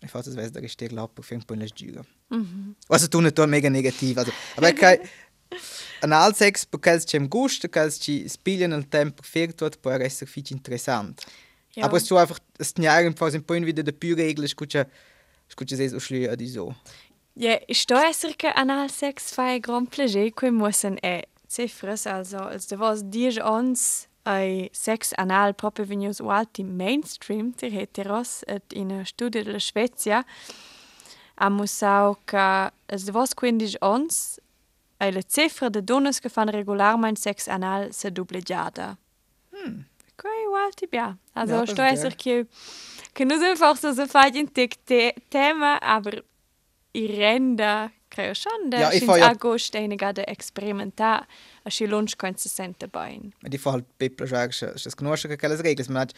E 0.00 0.06
faccio 0.06 0.30
es 0.30 0.50
da 0.50 0.60
gestern 0.60 0.94
lappo 0.94 1.22
fängt 1.22 1.46
po 1.46 1.54
in 1.54 1.60
la 1.60 2.04
gira. 2.30 2.74
Also 2.88 3.08
tu 3.08 3.20
nicht 3.20 3.38
mega 3.46 3.70
negativ, 3.70 4.18
also 4.18 4.32
aber 4.56 4.72
kein 4.72 4.98
Analsex, 6.00 6.68
c'è 7.04 7.18
un 7.18 7.26
gusto, 7.28 7.68
che 7.68 7.90
ci 7.90 8.28
spiegano 8.28 8.76
il 8.76 8.88
tempo 8.88 9.22
perfetto, 9.22 9.68
può 9.80 9.90
essere 9.90 10.30
fici 10.30 10.52
interessant. 10.52 11.24
Ja. 11.74 11.84
Aber 11.84 11.96
es 11.96 12.02
ist 12.02 12.08
so 12.08 12.16
einfach, 12.16 12.38
es 12.58 12.68
ist 12.68 12.78
ja 12.78 12.94
einfach 12.94 13.32
ein 13.32 13.42
point 13.42 13.66
wieder 13.66 13.82
der 13.82 13.92
Pürregel, 13.92 14.44
es 14.44 14.52
ist 14.52 14.86
Scusa 15.48 15.76
se 15.76 15.88
so 15.88 15.98
schli 15.98 16.28
di 16.36 16.46
so. 16.46 16.74
Ja, 17.34 17.58
sto 17.70 17.96
esser 17.96 18.34
che 18.36 18.52
analsex 18.52 19.32
fa 19.32 19.54
e 19.54 19.60
gran 19.60 19.86
plager 19.86 20.30
quei 20.32 20.50
mussen 20.50 20.98
e 21.02 21.22
cifras 21.48 22.06
also 22.06 22.38
als 22.38 22.66
de 22.66 22.76
vos 22.76 23.02
dies 23.02 23.38
ons 23.38 24.08
ai 24.24 24.68
sex 24.72 25.12
anal 25.16 25.54
proprio 25.54 25.86
venius 25.86 26.20
alti 26.20 26.64
mainstream 26.64 27.52
ter 27.54 27.70
heteros 27.70 28.42
et 28.46 28.72
in 28.72 28.90
a 28.92 29.04
studio 29.04 29.42
della 29.42 29.60
Svezia 29.60 30.18
amus 30.18 30.77
au 31.40 32.16
ca 32.24 32.72
als 32.88 33.04
de 33.04 33.12
vos 33.12 33.34
quindisch 33.34 33.76
ons 33.80 34.38
ai 34.98 35.12
la 35.12 35.22
cifra 35.22 35.68
de 35.70 35.80
donnes 35.84 36.20
che 36.20 36.28
fan 36.28 36.48
regularmein 36.48 37.16
sex 37.16 37.48
anal 37.48 37.92
se 37.92 38.10
dubleggiada. 38.10 38.96
Hmm. 39.52 39.84
Quei 40.16 40.46
alti 40.66 40.86
bia. 40.86 41.16
Also 41.34 41.54
Ja, 41.54 41.66
sto 41.66 41.82
ist 41.82 41.92
esser 41.92 42.14
che 42.16 42.46
che 43.14 43.24
non 43.24 43.42
einfach 43.42 43.76
so 43.78 43.92
so 43.92 44.06
fai 44.06 44.30
in 44.36 44.52
tic 44.52 44.74
te 44.84 45.14
tema 45.30 45.78
aber 45.80 46.22
i 46.92 47.06
renda 47.06 47.90
creo 48.10 48.34
schon 48.34 48.70
da 48.70 48.78
Ja, 48.78 48.90
ich 48.92 49.02
ich 49.02 49.08
ja- 49.08 49.28
agost 49.30 49.76
eine 49.76 49.96
gada 49.96 50.22
experimenta 50.22 51.26
a 51.64 51.70
si 51.70 51.86
lunch 51.86 52.16
kann 52.18 52.36
se 52.36 52.48
sente 52.48 52.88
bain. 52.88 53.32
Ma 53.42 53.48
di 53.48 53.58
fa 53.58 53.70
halt 53.72 53.84
Pipla 53.98 54.26
schwag, 54.26 54.50
das 54.58 54.96
conosce 54.96 55.28
che 55.28 55.36
quelle 55.36 55.56
regole, 55.62 55.88
man 55.90 56.02
hat 56.02 56.12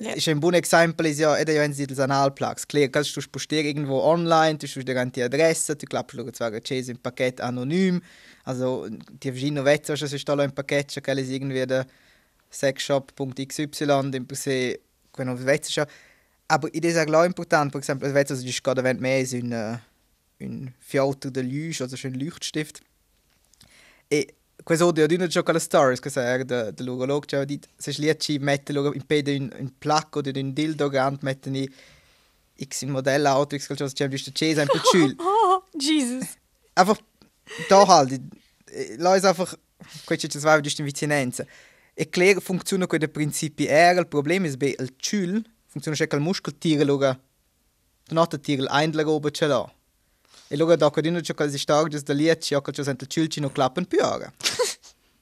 Ja. 0.00 0.12
Ist 0.12 0.28
ein 0.28 0.38
buon 0.38 0.54
Exempel 0.54 1.06
ist 1.06 1.18
ja, 1.18 1.36
ed 1.36 1.48
ja 1.48 1.60
wenn 1.60 1.72
sie 1.72 1.86
das 1.86 1.98
Analplugs. 1.98 2.66
Klar, 2.66 2.88
kannst 2.88 3.16
du 3.16 3.20
postieren 3.32 3.66
irgendwo 3.66 4.00
online, 4.00 4.58
du 4.58 4.66
hast 4.66 4.76
dir 4.76 4.84
die 4.84 5.22
Adresse, 5.22 5.74
du 5.76 5.86
klappst 5.86 6.16
schauen 6.16 6.32
zwar 6.32 6.52
ein 6.52 6.98
Paket 7.02 7.40
anonym. 7.40 8.00
Also 8.44 8.86
die 8.88 9.30
verschiedenen 9.30 9.64
Wetze, 9.64 9.94
was 9.94 10.12
ist 10.12 10.28
da 10.28 10.42
im 10.42 10.52
Paket, 10.52 10.92
schon 10.92 11.02
es 11.18 11.28
irgendwie 11.28 11.66
der 11.66 11.86
sexshop.xy 12.50 13.62
im 13.62 14.26
Prinzip 14.26 14.80
können 15.12 15.30
auf 15.30 15.44
Wetze 15.44 15.72
schauen. 15.72 15.88
Aber 16.46 16.72
in 16.72 16.80
dieser 16.80 17.06
auch 17.14 17.24
important, 17.24 17.72
por 17.72 17.80
exemplo, 17.80 18.12
Wetze, 18.14 18.34
also 18.34 18.46
ist 18.46 18.62
gerade 18.62 18.82
wenn 18.84 19.00
mehr 19.00 19.26
so 19.26 19.36
ein 19.36 19.80
ein 20.40 20.74
Filter 20.80 21.30
de 21.30 21.42
luz, 21.42 21.80
also 21.80 21.96
so 21.96 22.08
ein 22.08 22.14
Leuchtstift. 22.14 22.80
E 24.10 24.26
questo 24.68 24.84
odio 24.84 25.06
di 25.06 25.14
una 25.14 25.26
gioca 25.26 25.50
alle 25.50 25.60
stories, 25.60 25.98
che 25.98 26.10
è 26.10 26.44
del 26.44 26.74
de 26.74 26.82
l'urolog, 26.82 27.24
cioè 27.24 27.46
di 27.46 27.58
se 27.74 27.90
slieci 27.90 28.38
mette 28.38 28.74
lo 28.74 28.92
in 28.92 29.06
pede 29.06 29.32
in 29.32 29.50
in 29.58 29.72
placco 29.78 30.20
di 30.20 30.38
un 30.38 30.52
dildo 30.52 30.90
grande 30.90 31.20
metten 31.22 31.54
i 31.54 31.66
x 32.62 32.82
in 32.82 32.90
modello 32.90 33.28
auto 33.28 33.56
x 33.56 33.64
qualcosa 33.64 33.94
c'è 33.94 34.08
giusto 34.08 34.30
cesa 34.30 34.60
in 34.60 34.68
piccul. 34.68 35.16
Oh, 35.24 35.64
Jesus. 35.72 36.36
einfach 36.76 37.00
da 37.70 37.86
halt 37.86 38.20
la 38.98 39.16
ist 39.16 39.24
einfach 39.24 39.56
ci 40.18 40.38
va 40.38 40.60
giusto 40.60 40.82
in 40.82 40.86
vicinanza. 40.86 41.46
E 41.94 42.10
clear 42.10 42.38
funziona 42.42 42.86
con 42.86 43.00
i 43.00 43.08
principi 43.08 43.64
R, 43.64 43.96
il 43.96 44.06
problema 44.06 44.48
è 44.48 44.54
che 44.54 44.76
il 44.78 44.92
ciul 44.98 45.42
funziona 45.66 45.96
che 45.96 46.14
il 46.14 46.20
muscolo 46.20 46.54
tira 46.58 46.84
loga 46.84 47.18
notte 48.10 48.38
tira 48.38 48.64
l'eindler 48.64 49.06
oben 49.06 49.32
ce 49.32 49.46
l'ha. 49.46 49.77
E 50.48 50.56
logo 50.56 50.74
da 50.76 50.90
cadino 50.90 51.20
c'è 51.20 51.34
quasi 51.34 51.58
stark 51.58 51.94
da 52.02 52.14
lì 52.14 52.26
c'è 52.36 52.60
che 52.60 52.72
c'è 52.72 52.90
il 52.90 53.06
ciulci 53.06 53.40
no 53.40 53.50
klappen 53.50 53.86
piora. 53.86 54.32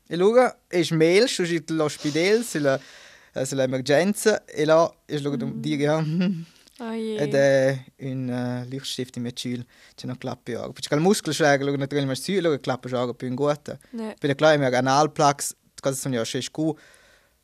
e 0.09 0.17
logo 0.17 0.57
è 0.69 0.87
mail 0.91 1.29
su 1.29 1.43
il 1.43 1.65
l'ospedale 1.69 2.43
se 2.43 2.59
la 2.61 2.81
se 3.45 3.55
l'emergenza 3.55 4.45
e 4.45 4.65
là 4.65 4.91
è 5.05 5.19
logo 5.19 5.45
mm. 5.45 5.61
dire 5.61 5.83
ja, 5.83 6.03
Oh 6.79 6.93
je. 6.93 7.17
ed 7.17 7.35
è 7.35 7.85
un 8.01 8.29
uh, 8.29 8.69
lichtstift 8.69 9.17
in 9.17 9.31
ciul 9.33 9.65
c'è 9.95 10.07
no 10.07 10.15
klappe 10.17 10.53
piora. 10.53 10.71
Perché 10.73 10.95
il 10.95 11.01
muscolo 11.01 11.33
schlägt 11.33 11.63
logo 11.65 11.79
natürlich 11.79 12.07
mal 12.07 12.17
su 12.17 12.39
logo 12.39 12.59
klappe 12.59 12.89
piora 12.89 13.15
più 13.15 13.29
in 13.29 13.35
guata. 13.35 13.79
Ne. 13.93 14.15
Per 14.19 14.35
klar 14.35 14.55
im 14.55 14.63
Analplax, 14.63 15.55
quasi 15.81 15.99
sono 15.99 16.17
ja 16.17 16.25
schön 16.25 16.43
gut. 16.53 16.79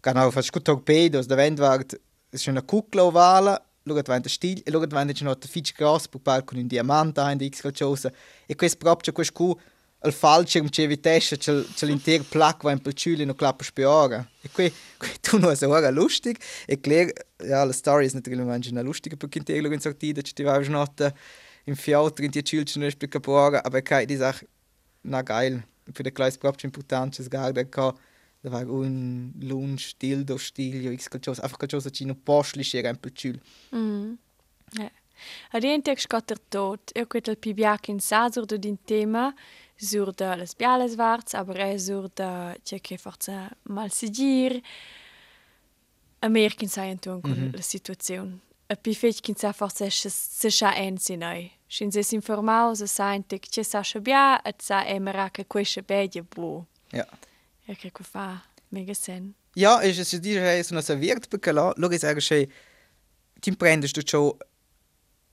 Genau, 0.02 0.30
fast 0.30 0.52
gut 0.52 0.64
torpedos, 0.64 1.26
da 1.26 1.36
wenn 1.36 1.56
wart, 1.58 1.98
ist 2.30 2.44
schon 2.44 2.56
eine 2.56 2.66
Kugel 2.66 3.00
ovale, 3.00 3.62
der 3.84 4.28
Stil, 4.28 4.62
c'è 4.62 5.24
noch 5.24 5.34
der 5.36 5.48
fitch 5.48 5.74
gras 5.74 6.08
per 6.08 6.20
par 6.20 6.44
con 6.44 6.58
un 6.58 6.68
diamante 6.68 7.20
in 7.20 7.50
x 7.50 7.60
calciosa. 7.60 8.10
E 8.46 8.54
questo 8.54 8.78
proprio 8.78 9.12
questo 9.12 9.32
cu 9.34 9.58
il 10.04 10.12
falcem 10.12 10.68
c'è 10.68 10.86
vitesse, 10.86 11.36
c'è 11.36 11.62
c'è 11.74 11.86
l'intero 11.86 12.24
plac 12.28 12.62
va 12.62 12.72
in 12.72 12.80
pelciuli 12.80 13.24
no 13.24 13.34
klappa 13.34 13.64
spiora. 13.64 14.28
E 14.42 14.48
qui 14.50 14.72
qui 14.98 15.08
tu 15.20 15.38
no 15.38 15.54
so 15.54 15.68
ora 15.68 15.90
lustig 15.90 16.36
e 16.66 16.80
klar, 16.80 17.12
ja, 17.38 17.64
la 17.64 17.72
story 17.72 18.06
ist 18.06 18.14
natürlich 18.14 18.44
manchmal 18.44 18.78
eine 18.78 18.82
lustige 18.82 19.16
per 19.16 19.28
intero 19.32 19.72
in 19.72 19.80
sortida, 19.80 20.20
c'è 20.20 20.32
ti 20.32 20.42
va 20.42 20.58
notte 20.58 21.14
in 21.64 21.76
fiautra 21.76 22.24
in 22.24 22.30
die 22.30 22.42
Chilci 22.42 22.78
non 22.78 22.90
spiega 22.90 23.20
porga, 23.20 23.62
aber 23.64 23.82
kai 23.82 24.06
die 24.06 24.16
Sache 24.16 24.46
na 25.02 25.22
geil. 25.22 25.62
Für 25.92 26.02
den 26.02 26.14
kleines 26.14 26.38
Propst 26.38 26.64
important, 26.64 27.18
es 27.18 27.28
gar 27.28 27.52
der 27.52 27.64
ka 27.64 27.94
da 28.42 28.50
war 28.50 28.68
un 28.68 29.32
lunch 29.40 29.94
dildo 29.98 30.36
stilio 30.36 30.90
x 30.92 31.08
calciosa, 31.08 31.42
einfach 31.42 31.58
calciosa 31.58 31.90
cino 31.90 32.14
posli 32.14 32.64
scera 32.64 32.88
in 32.88 32.98
pelciuli. 32.98 33.40
Mm. 33.74 34.12
Ja. 34.78 34.90
Ad 35.50 35.64
ein 35.64 35.82
Tag 35.82 35.98
scotter 35.98 36.38
tot. 36.48 36.90
Eu 36.94 37.06
quet 37.06 37.28
el 37.28 37.36
pibiac 37.36 37.88
in 37.88 38.00
sa 38.00 38.28
sur 38.30 38.46
de 38.46 38.58
din 38.58 38.78
tema 38.84 39.32
sur 39.76 40.12
de 40.12 40.36
les 40.36 40.54
biales 40.56 40.96
varts, 40.96 41.34
aber 41.34 41.56
è 41.56 41.78
sur 41.78 42.08
de 42.08 42.58
c'è 42.64 42.80
che 42.80 42.96
forza 42.96 43.48
mal 43.62 43.92
sigir. 43.92 44.60
A 46.18 46.28
mer 46.28 46.54
kin 46.54 46.68
sa 46.68 46.84
entun 46.84 47.20
con 47.20 47.30
mm 47.30 47.48
-hmm. 47.48 47.54
la 47.54 47.62
situazione. 47.62 48.38
A 48.66 48.74
pi 48.74 48.94
fech 48.94 49.20
kin 49.20 49.36
sa 49.36 49.52
forza 49.52 49.88
se 49.90 50.50
scha 50.50 50.74
en 50.74 50.98
sinai. 50.98 51.50
Shin 51.68 51.92
se 51.92 52.14
informau 52.14 52.74
se 52.74 52.86
sa 52.86 53.14
en 53.14 53.22
tek 53.22 53.46
c'è 53.48 53.62
sa 53.62 53.82
scha 53.82 54.00
bia, 54.00 54.40
et 54.44 54.60
sa 54.62 54.84
emera 54.84 55.30
che 55.30 55.46
quesche 55.46 55.82
bedje 55.82 56.22
bu. 56.22 56.64
Ja. 56.90 57.06
Ja, 57.66 57.74
che 57.74 57.90
fa. 58.02 58.42
mega 58.72 58.94
sen. 58.94 59.34
Ja, 59.54 59.82
es 59.82 59.98
ist 59.98 60.20
die 60.20 60.38
è 60.38 60.64
una 60.70 60.80
serviert 60.80 61.28
perché 61.28 61.52
là, 61.52 61.72
lo 61.76 61.88
che 61.88 61.98
sai 61.98 62.14
che 62.14 62.48
ti 63.38 63.56
prendi 63.56 63.86
sto 63.86 64.02
ciò 64.02 64.34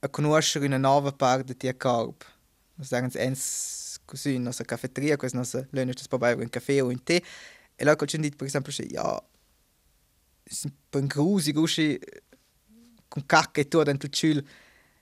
a 0.02 0.10
conoscere 0.10 0.65
una 0.65 0.78
nuova 0.78 1.12
parte 1.12 1.56
di 1.58 1.78
corpo. 1.78 2.26
Sagen 2.82 3.10
sie 3.10 3.20
eins 3.22 4.00
così 4.06 4.36
in 4.36 4.44
nostra 4.44 4.65
caffetteria, 4.65 5.18
questo 5.18 5.38
nostro 5.38 5.65
löhne 5.72 5.94
das 5.94 6.08
bei 6.08 6.34
un 6.34 6.50
caffè 6.50 6.82
o 6.82 6.88
un 6.88 7.04
tè. 7.04 7.22
E 7.76 7.84
là 7.86 7.96
quando 7.96 8.18
dit 8.18 8.36
per 8.36 8.48
esempio 8.48 8.74
ja, 8.89 9.22
ist 10.44 10.65
ein 10.65 10.74
bisschen 10.89 11.08
grusig, 11.08 11.58
usci 11.58 12.00
con 13.08 13.26
cacca 13.26 13.62
e 13.62 13.68
tutto 13.68 13.84
dentro 13.84 14.08
il 14.08 14.13
cielo. 14.13 14.44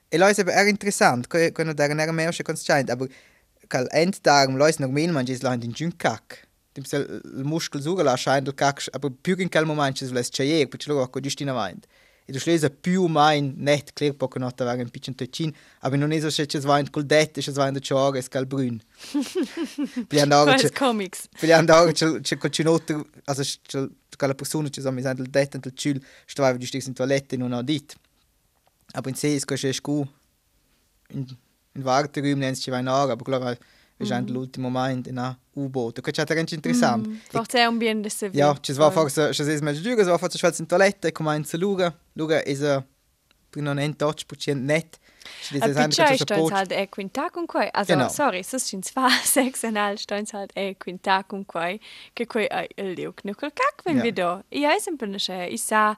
E 0.09 0.17
là 0.17 0.29
è 0.29 0.39
era 0.39 0.69
interessante, 0.69 1.51
quando 1.51 1.73
da 1.73 1.85
era 1.85 2.11
mehr 2.11 2.33
schon 2.33 2.45
conscient, 2.45 2.89
aber 2.89 3.07
kal 3.67 3.87
endtag 3.91 4.49
lois 4.55 4.77
normal 4.77 5.11
man 5.11 5.27
is 5.27 5.41
land 5.41 5.63
in 5.63 5.71
jun 5.71 5.95
tem 6.77 6.85
se 6.85 7.01
eh, 7.01 7.29
muškel 7.43 7.81
zugala, 7.81 8.17
šajn 8.17 8.47
do 8.47 8.53
kakš, 8.55 8.91
ampak 8.95 9.17
pjukin 9.25 9.49
kal 9.51 9.65
moment, 9.69 9.97
če 9.97 10.11
zvles, 10.11 10.29
če 10.33 10.45
je, 10.45 10.65
pa 10.69 10.79
če 10.79 10.93
logo, 10.93 11.07
ko 11.11 11.23
diš 11.23 11.39
ti 11.39 11.47
na 11.47 11.55
mind. 11.57 11.87
I 12.27 12.33
došli 12.35 12.57
za 12.59 12.69
più 12.69 13.05
mind, 13.07 13.55
net, 13.63 13.93
kler 13.95 14.11
pokonota 14.19 14.65
vagen 14.67 14.89
pičen 14.91 15.15
tečin, 15.15 15.53
ampak 15.79 16.01
non 16.01 16.11
ezo 16.11 16.27
še 16.33 16.43
če 16.51 16.59
zvajn 16.65 16.89
kol 16.91 17.05
dete, 17.07 17.39
še 17.43 17.53
zvajn 17.55 17.77
do 17.77 17.83
če 17.87 17.95
oga, 17.95 18.23
skal 18.25 18.45
brun. 18.51 18.81
Plian 20.11 20.33
doga, 20.33 20.57
če... 20.59 20.73
comics. 20.75 21.29
Plian 21.39 21.69
doga, 21.69 21.95
če, 21.95 22.09
če 22.27 22.39
kočinote, 22.43 22.99
also, 23.23 23.47
če, 23.71 23.85
kala 24.19 24.35
persona, 24.35 24.67
če 24.73 24.83
zami 24.83 25.05
zandel 25.05 25.31
dete, 25.31 25.61
del 25.63 25.71
čil, 25.79 26.03
što 26.27 26.43
vajvo 26.43 26.59
diš 26.59 26.75
tih 26.75 26.83
sin 26.83 26.97
toalete, 26.99 27.39
no, 27.39 27.47
non 27.47 27.61
audit. 27.61 27.95
Ampak 28.91 29.13
in 29.13 29.19
se, 29.23 29.31
sko 29.39 29.55
še 29.55 29.71
sku, 29.79 30.01
in, 31.15 31.29
in 31.79 31.87
varte 31.87 32.19
rüm, 32.25 32.43
nens, 32.43 32.59
če 32.65 32.75
vajn 32.75 32.91
oga, 32.91 33.15
ampak 33.15 33.31
klar, 33.31 33.55
ich, 33.99 34.11
mm. 34.11 34.27
l'ultimo 34.27 34.69
momento 34.69 35.09
in 35.09 35.37
U-Boot. 35.53 36.01
Questo 36.01 36.21
è 36.21 36.35
molto 36.35 36.53
interessante. 36.53 37.09
Mm. 37.09 37.17
Forse 37.29 37.59
è 37.59 37.65
un 37.65 37.77
bien 37.77 38.01
de 38.01 38.09
se 38.09 38.29
Ja, 38.33 38.55
ci 38.59 38.73
va 38.73 38.91
forse, 38.91 39.33
ci 39.33 39.43
sei 39.43 39.59
meglio 39.61 39.81
ci 39.81 40.03
va 40.03 40.17
forse 40.17 40.55
in 40.59 40.65
toilette, 40.67 41.11
come 41.11 41.35
in 41.35 41.45
Luga. 41.53 41.93
Luga 42.13 42.43
è 42.43 42.63
a 42.63 42.85
non 43.55 43.79
è 43.79 43.83
in 43.83 43.95
touch, 43.95 44.25
perché 44.25 44.53
net. 44.53 44.99
A 45.59 45.67
piccia 45.67 46.11
ist 46.11 46.25
dann 46.25 46.51
halt 46.51 46.71
e 46.71 46.87
quinta 46.87 47.29
con 47.29 47.45
quai. 47.47 47.69
Also, 47.73 47.93
genau. 47.93 48.09
sorry, 48.09 48.43
so 48.43 48.57
sind 48.57 48.85
zwar 48.85 49.09
sechs 49.23 49.63
und 49.63 49.77
halb 49.77 49.99
stehen 49.99 50.25
halt 50.31 50.51
e 50.55 50.75
quinta 50.75 51.23
con 51.23 51.45
quai, 51.45 51.79
che 52.13 52.25
quai 52.25 52.45
è 52.45 52.67
il 52.75 53.13
knuckel 53.13 53.51
kak, 53.51 53.83
wenn 53.83 53.97
ja. 53.97 54.03
wir 54.03 54.13
da. 54.13 54.43
Ja, 54.51 54.71
ist 54.73 54.87
ein 54.87 54.97
bisschen, 54.97 55.51
ich 55.51 55.63
sah, 55.63 55.97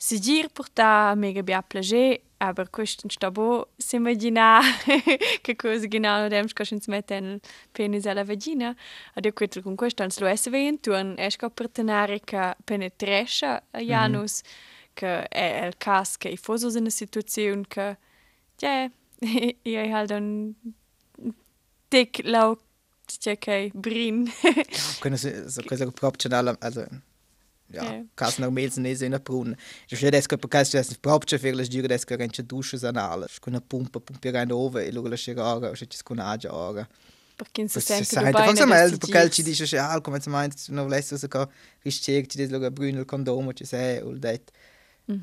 si 0.00 0.18
gir 0.18 0.48
porta 0.48 1.14
mega 1.14 1.42
bia 1.42 1.60
plager, 1.60 2.20
aber 2.40 2.70
questo 2.70 3.06
sta 3.10 3.30
bo 3.30 3.68
si 3.76 3.96
immagina 3.96 4.60
che 5.42 5.56
cosa 5.56 5.86
genau 5.86 6.26
dem 6.28 6.48
sco 6.48 6.64
ins 6.70 6.86
mette 6.88 7.20
nel 7.20 7.40
penis 7.70 8.06
alla 8.06 8.24
vagina 8.24 8.74
ad 9.14 9.26
io 9.26 9.32
questo 9.34 9.60
con 9.60 9.76
questo 9.76 10.02
ans 10.02 10.18
lo 10.20 10.26
esse 10.26 10.48
ve 10.48 10.66
in 10.66 10.80
turn 10.80 11.14
es 11.18 11.34
sco 11.34 11.50
partenare 11.50 12.20
che 12.20 12.56
penetrescia 12.64 13.62
a 13.70 13.80
Janus 13.80 14.40
mm 14.40 14.46
-hmm. 14.46 14.94
che 14.94 15.28
è 15.28 15.66
il 15.66 15.76
cas 15.76 16.16
che 16.16 16.28
i 16.30 16.38
foso 16.38 16.68
in 16.70 16.76
una 16.76 16.90
situazione 16.90 17.64
che 17.68 17.98
ja 18.60 18.90
io 19.62 19.94
halt 19.94 20.10
un 20.10 20.54
dick 21.90 22.22
lau 22.24 22.58
c'è 23.04 23.36
che 23.38 23.70
brin 23.74 24.24
ja, 24.24 24.98
können 25.00 25.18
so, 25.18 25.28
so 25.50 25.62
cosa 25.62 25.90
proprio 25.90 26.56
also 26.60 26.88
ja, 27.72 27.84
yeah. 27.84 28.06
kas 28.14 28.38
normal 28.38 28.70
ne 28.82 28.94
se 28.96 29.08
na 29.08 29.18
prun. 29.18 29.54
Jo 29.90 29.98
še 30.00 30.10
desko 30.14 30.38
pa 30.40 30.48
kas 30.56 30.74
jes 30.74 30.92
propče 31.02 31.38
fer 31.42 31.54
las 31.54 31.70
gira 31.70 31.90
desko 31.90 32.18
renče 32.18 32.42
duše 32.42 32.80
za 32.82 32.92
nala. 32.92 33.28
Ško 33.30 33.54
na 33.54 33.60
pumpa 33.60 34.00
pumpa 34.00 34.32
rein 34.34 34.52
ove 34.52 34.86
e 34.86 34.92
lugo 34.92 35.08
la 35.08 35.18
šeraga 35.20 35.70
o 35.70 35.78
še 35.78 35.86
tis 35.86 36.02
kun 36.02 36.20
aja 36.20 36.50
aga. 36.50 36.86
Perché 37.40 37.68
si 37.68 37.80
sente 37.80 38.04
che 38.04 38.32
tu 38.32 38.32
vai 38.32 38.52
nel 38.52 38.98
perché 38.98 39.30
ci 39.30 39.42
dice 39.42 39.78
ah 39.78 40.00
come 40.00 40.20
si 40.20 40.28
meint 40.28 40.68
non 40.68 40.84
volesse 40.84 41.16
so 41.16 41.28
che 41.28 41.46
riscerci 41.82 42.36
des 42.36 42.50
lugo 42.50 42.70
brunel 42.70 43.04
condom 43.04 43.52
ci 43.54 43.64
sei 43.64 44.02
ul 44.02 44.18
det. 44.18 44.50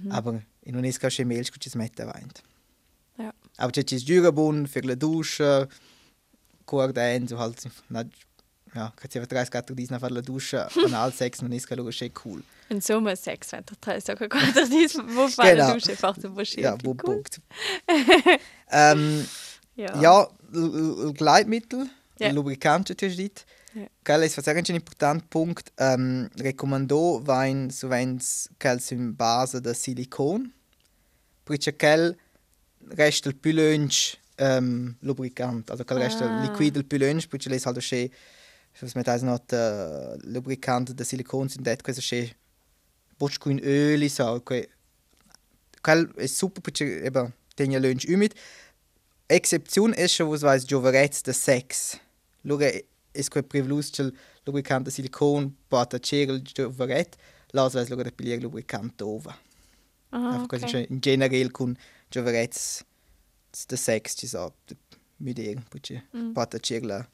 Aber 0.09 0.41
in 0.65 0.75
un 0.75 0.85
iska 0.85 1.09
che 1.09 1.23
mail 1.23 1.45
scu 1.45 1.59
ci 1.59 1.69
smette 1.69 2.03
vaint. 2.03 2.41
Ja. 3.17 3.33
Aber 3.57 3.71
ci 3.71 3.97
gira 3.97 4.31
bun 4.31 4.65
fer 4.67 4.85
la 4.85 4.95
dusche 4.95 5.67
coordent 6.65 7.29
so 7.29 7.37
halt 7.37 7.67
na 7.89 8.03
ja, 8.75 8.91
kad 8.95 9.11
si 9.11 9.19
vatra 9.19 9.45
skato 9.45 9.73
disna 9.73 9.99
far 9.99 10.11
la 10.11 10.21
duscia 10.21 10.67
anal 10.85 11.13
sex 11.13 11.41
non 11.41 11.53
iska 11.53 11.75
lugo 11.75 11.91
schön 11.91 12.11
cool. 12.23 12.41
Insomma 12.69 13.15
sex 13.15 13.51
wenn 13.51 13.63
der 13.65 13.77
drei 13.81 13.99
so 13.99 14.15
kad 14.15 14.31
dis 14.69 14.97
wo 14.97 15.27
far 15.27 15.55
la 15.55 15.73
duscia 15.73 15.95
fach 15.95 16.17
so 16.21 16.45
schön. 16.45 16.63
Ja, 16.63 16.77
wo 16.83 16.93
punkt. 16.93 17.39
ähm, 18.71 19.25
ja, 19.75 20.01
ja 20.01 20.27
Gleitmittel, 21.13 21.89
ja. 22.19 22.31
Lubrikant 22.31 22.89
natürlich 22.89 23.17
dit. 23.17 23.45
Ja. 23.73 23.87
Kel 24.03 24.23
is 24.23 24.37
was 24.37 24.47
ein 24.47 24.65
important 24.65 25.29
Punkt 25.29 25.71
ähm, 25.77 26.29
recommando 26.39 27.21
vain 27.25 27.69
so 27.69 27.89
vens 27.89 28.49
kel 28.59 28.79
sim 28.79 29.15
base 29.15 29.61
da 29.61 29.73
silicon. 29.73 30.51
Price 31.45 31.71
kel 31.77 32.17
restel 32.89 33.33
pülönch 33.33 34.17
ähm, 34.37 34.95
lubrikant, 35.01 35.69
also 35.69 35.83
kel 35.83 35.97
restel 35.97 36.27
ah. 36.27 36.43
liquidel 36.43 36.83
pülönch, 36.83 37.29
price 37.29 37.49
les 37.49 37.65
halt 37.65 37.83
schön 37.83 38.09
was 38.81 38.95
mit 38.95 39.09
also 39.09 39.25
noch 39.25 39.39
der 39.39 40.17
lubricante 40.23 40.93
de 40.93 41.05
silicon 41.05 41.49
sind 41.49 41.65
det 41.65 41.83
cosa 41.83 42.01
che 42.01 42.35
bosch 43.17 43.39
in 43.45 43.59
öli 43.59 44.09
so 44.09 44.41
qual 45.81 46.13
è 46.15 46.27
super 46.27 46.61
perché 46.61 47.03
eben 47.03 47.33
tenia 47.55 47.79
lunch 47.79 48.05
umid 48.07 48.33
exception 49.27 49.93
ist 49.93 50.15
schon 50.15 50.29
was 50.29 50.41
weiß 50.43 50.65
joverets 50.67 51.23
de 51.23 51.33
sex. 51.33 51.97
Luga 52.43 52.71
es 53.13 53.29
quel 53.29 53.43
privlus 53.43 53.91
chel 53.91 54.13
lubricante 54.45 54.91
silicon 54.91 55.55
pata 55.69 55.99
cegel 55.99 56.41
joveret 56.41 57.17
las 57.51 57.73
weiß 57.73 57.89
luga 57.89 58.03
de 58.03 58.11
pilier 58.11 58.39
lubricante 58.41 59.03
over 59.05 59.35
Ah, 60.09 60.43
okay. 60.43 60.61
Einfach 60.61 60.89
in 60.89 61.01
generell 61.01 61.51
kun 61.51 61.77
joverets 62.13 62.85
de 63.69 63.75
sex 63.75 64.15
so 64.17 64.53
mit 65.17 65.39
ir 65.39 65.61
perché 65.69 66.03
mm. 66.13 66.33
pata 66.33 66.59
cegla 66.59 67.07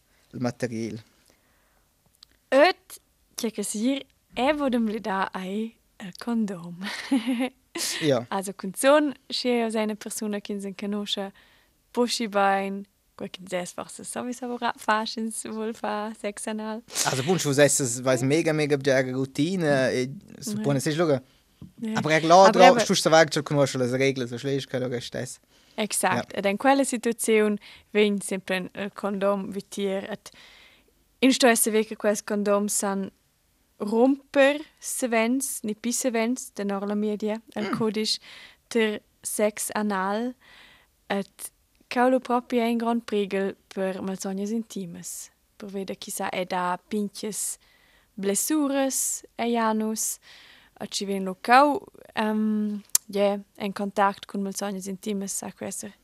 il 2.54 2.60
materiale 2.60 2.74
Et 2.76 3.02
che 3.36 3.52
che 3.52 3.64
sir 3.64 4.06
e 4.36 4.54
vodem 4.54 4.88
li 4.88 5.00
da 5.00 5.30
ai 5.34 5.76
il 6.00 6.14
condom. 6.18 6.86
ja. 8.02 8.26
Also 8.30 8.54
kunzon 8.54 9.14
sche 9.30 9.64
aus 9.64 9.76
eine 9.76 9.96
persona 9.96 10.40
kin 10.40 10.62
sen 10.62 10.76
kanoscha 10.76 11.32
buschi 11.94 12.28
bein 12.28 12.86
Gucken 13.16 13.48
sehr 13.48 13.68
was 13.76 14.00
es 14.00 14.12
sowieso 14.12 14.58
Faschens 14.78 15.46
wohl 15.46 15.74
fa 15.74 16.14
sex 16.20 16.48
anal. 16.48 16.82
Also 17.06 17.24
bunch 17.24 17.46
was 17.46 17.58
es 17.80 18.04
weiß 18.04 18.24
mega 18.24 18.54
mega 18.54 18.78
der 18.78 19.14
Routine 19.14 20.10
so 20.40 20.56
buone 20.58 20.80
sich 20.80 20.98
loga. 20.98 21.22
Aber 21.96 22.12
er 22.12 22.22
glad 22.22 22.56
dra 22.56 22.80
stu 22.80 22.96
sta 22.96 23.12
vag 23.12 23.32
zur 23.32 23.44
conosce 23.44 23.78
le 23.78 23.92
regole 23.92 24.28
so 24.28 24.38
schlecht 24.38 24.70
che 24.70 24.80
loga 24.80 25.00
stes. 25.00 25.40
Exakt. 25.76 26.32
Ja. 26.32 26.40
Ed 26.40 26.46
in 26.46 26.58
quella 26.58 26.84
situazione 26.84 27.58
ven 27.92 28.22
sempre 28.22 28.70
il 28.74 28.92
condom 28.94 29.52
vitier 29.52 30.10
et 31.24 31.28
in 31.30 31.32
stoesse 31.32 31.72
veke 31.72 31.96
quels 31.96 32.22
condom 32.22 32.68
san 32.68 33.06
romper 33.80 34.60
sevens, 34.80 35.62
ni 35.64 35.74
pi 35.74 35.94
sevens, 35.96 36.52
de 36.52 36.66
norla 36.68 36.96
media, 36.96 37.38
el 37.56 37.70
mm. 37.70 37.78
codisch 37.78 38.20
ter 38.68 39.00
sex 39.24 39.72
anal, 39.76 40.34
et 41.08 41.52
caulo 41.88 42.20
proprio 42.20 42.64
ein 42.64 42.78
grand 42.78 43.06
prigel 43.06 43.56
per 43.70 44.02
malsognas 44.02 44.52
intimes. 44.52 45.32
Per 45.58 45.70
veda 45.72 45.96
chissà 45.96 46.30
è 46.30 46.44
da 46.44 46.78
pinches 46.90 47.58
blessures 48.16 49.24
e 49.38 49.48
janus, 49.48 50.20
a 50.74 50.86
ci 50.88 51.06
ven 51.06 51.24
lo 51.24 51.38
cau, 51.40 51.80
um, 52.16 52.84
yeah, 53.08 53.40
en 53.56 53.72
contact 53.72 54.26
con 54.26 54.44
malsognas 54.44 54.88
intimes 54.88 55.42
a 55.44 55.54
questo 55.54 56.03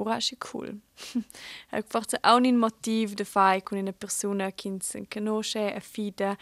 Burashi 0.00 0.36
cool. 0.38 0.80
Ec 1.72 1.84
forse 1.88 2.16
auch 2.22 2.40
un 2.40 2.56
motiv 2.56 3.14
de 3.14 3.24
fai 3.24 3.60
con 3.60 3.78
una 3.78 3.92
persona 3.92 4.50
che 4.50 4.78
se 4.80 5.06
conosce 5.06 5.74
e 5.74 5.80
fida 5.80 6.38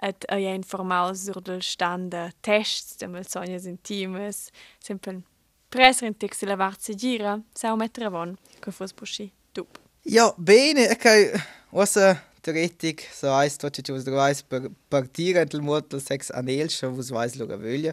et 0.00 0.24
a 0.28 0.38
ja 0.38 0.54
informal 0.54 1.14
sur 1.16 1.42
del 1.42 1.62
standa 1.62 2.30
tests 2.40 2.96
de 2.96 3.06
mal 3.08 3.26
sognas 3.26 3.66
intimes, 3.66 4.50
sempre 4.80 5.22
preser 5.68 6.06
in 6.06 6.16
tix 6.16 6.42
la 6.42 6.56
varze 6.56 6.94
gira, 6.94 7.38
sau 7.54 7.76
mettere 7.76 8.08
von, 8.08 8.36
che 8.60 8.72
fos 8.72 8.92
buschi 8.92 9.30
dup. 9.52 9.78
Ja, 10.02 10.32
bene, 10.36 10.90
okay. 10.90 11.32
Ossa 11.72 12.22
teoretic, 12.42 13.08
so 13.12 13.34
heißt, 13.34 13.62
was 13.62 13.72
ich 13.78 13.88
was 13.88 14.04
du 14.04 14.12
weißt, 14.12 14.48
per 14.48 14.70
partire 14.88 15.44
del 15.44 15.60
motel 15.60 16.00
sex 16.00 16.30
anel, 16.30 16.70
schon 16.70 16.96
was 16.96 17.10
weiß 17.10 17.36
luga 17.36 17.60
völia. 17.60 17.92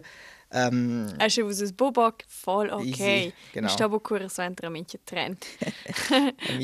Um, 0.54 1.08
Asche 1.18 1.42
vus 1.44 1.62
us 1.62 1.72
bobok 1.72 2.24
voll 2.44 2.70
ok. 2.70 3.32
Genau. 3.52 3.68
Sto 3.68 3.88
bo 3.88 4.00
cura 4.00 4.28
so 4.28 4.42
entra 4.42 4.70
minche 4.70 4.98
trend. 5.04 5.38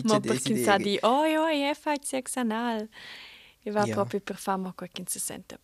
Ma 0.04 0.20
per 0.20 0.40
kin 0.44 0.62
sa 0.64 0.76
di, 0.78 0.98
oh 1.02 1.24
jo, 1.24 1.46
je 1.48 1.74
fai 1.74 1.96
sex 2.04 2.36
anal. 2.36 2.88
E 3.64 3.70
va 3.70 3.86
ja. 3.86 3.94
proprio 3.94 4.20
per 4.20 4.36
fama 4.36 4.72
qua 4.76 4.88
kin 4.88 5.06
se 5.06 5.18
sente. 5.18 5.56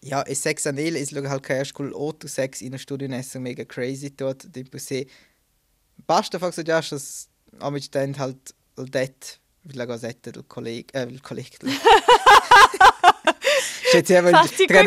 Ja, 0.00 0.22
e 0.26 0.34
sex 0.34 0.66
anal 0.66 0.96
is 0.96 1.10
log 1.10 1.26
halt 1.26 1.42
kein 1.42 1.64
skul 1.64 1.92
auto 1.92 2.28
sex 2.28 2.62
in 2.62 2.74
a 2.74 2.78
studio 2.78 3.08
nessa 3.08 3.40
mega 3.40 3.64
crazy 3.64 4.10
dort, 4.10 4.46
dem 4.54 4.66
se. 4.78 5.06
Basta 6.06 6.38
fakt 6.38 6.54
so 6.54 6.62
just 6.62 6.92
das 6.92 7.28
amit 7.58 7.84
stand 7.84 8.18
halt 8.18 8.54
det 8.76 9.40
vill 9.64 9.78
jag 9.78 10.00
sätta 10.00 10.30
del 10.30 10.42
kolleg, 10.42 10.90
äh, 10.94 11.18
kolleg. 11.22 11.58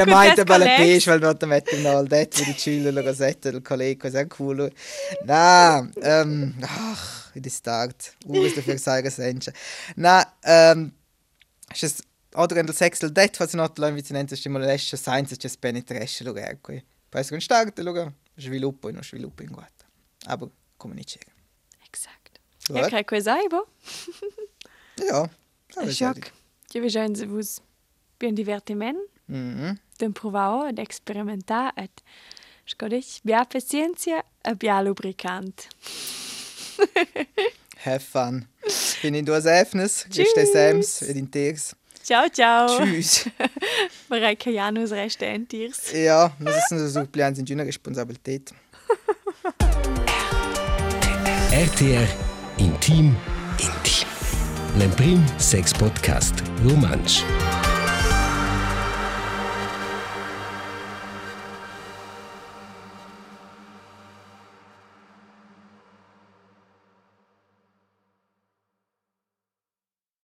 maita 0.06 0.44
questo 0.44 0.44
bella 0.44 0.66
pesce, 0.76 1.10
ma 1.10 1.18
non 1.18 1.38
mettere 1.46 1.82
no, 1.82 2.00
il 2.00 2.08
detto 2.08 2.44
di 2.44 2.56
Cilla, 2.56 2.92
la 2.92 3.02
rosetta 3.02 3.50
del 3.50 3.62
collega, 3.62 4.10
è 4.10 4.28
culo. 4.28 4.70
Na, 5.26 5.90
ähm, 6.02 6.54
ach, 6.62 7.32
it 7.36 7.46
is 7.46 7.56
start. 7.56 8.16
Ures 8.26 8.56
dafür 8.56 8.78
sagen 8.80 9.10
senza. 9.10 9.52
Na, 9.96 10.26
ähm, 10.44 10.92
es 11.70 12.04
oder 12.36 12.56
nel 12.56 12.74
sex 12.74 13.00
del 13.00 13.12
det 13.12 13.38
fa 13.38 13.48
not 13.54 13.78
la 13.78 13.88
invicinenza 13.90 14.36
stimolesce 14.36 14.98
science 14.98 15.36
c'è 15.38 15.50
penetresce 15.60 16.24
lo 16.24 16.36
ecco. 16.36 16.74
Poi 17.10 17.26
con 17.26 17.42
start 17.42 17.80
lo 17.80 18.14
sviluppo 18.36 18.90
e 18.90 18.92
non 18.92 19.04
sviluppo 19.04 19.44
in 19.44 19.52
guarda. 19.52 19.86
Aber 20.26 20.50
comunicare. 20.78 21.34
Exakt. 21.86 22.40
Gut. 22.68 22.92
Ja, 22.92 23.04
kaj 23.04 23.22
sai, 23.22 23.48
bo? 23.48 23.68
Ja. 24.98 25.30
È 25.76 25.92
schoc. 25.92 26.32
Io 26.74 26.82
vi 26.82 26.90
già 26.90 27.08
vus 27.26 27.62
bien 28.20 28.36
divertiment, 28.36 28.98
Mhm. 29.28 29.78
den 30.00 30.14
provao 30.14 30.66
ed 30.68 30.80
experimentar 30.80 31.74
et 31.78 31.92
scodich 32.66 33.22
bia 33.24 33.44
pazienza 33.44 34.24
e 34.44 34.56
bia 34.56 34.82
lubricant. 34.82 35.68
Have 37.86 38.00
fun. 38.00 38.46
Bin 39.02 39.16
in 39.16 39.26
duas 39.26 39.46
Efnes, 39.46 40.06
Tschüss. 40.10 40.34
ist 40.36 40.54
Sams, 40.54 41.02
ed 41.02 41.16
in 41.18 41.32
Tiers. 41.32 41.76
Ciao, 42.04 42.28
ciao. 42.30 42.68
Tschüss. 42.80 43.30
Che 44.40 44.52
Janus 44.52 44.92
resta 44.92 45.26
en 45.26 45.48
tirs. 45.48 45.92
Ja, 45.92 46.32
das 46.40 46.72
ist 46.72 46.94
so 46.94 47.06
Plans 47.06 47.38
in 47.40 47.46
Gina 47.46 47.64
Responsabilität. 47.64 48.52
RTR 51.52 52.08
Intim 52.58 53.16
Intim. 53.60 54.08
L'Emprim 54.78 55.26
Sex 55.40 55.74
Podcast 55.74 56.36
Romansch. 56.64 57.24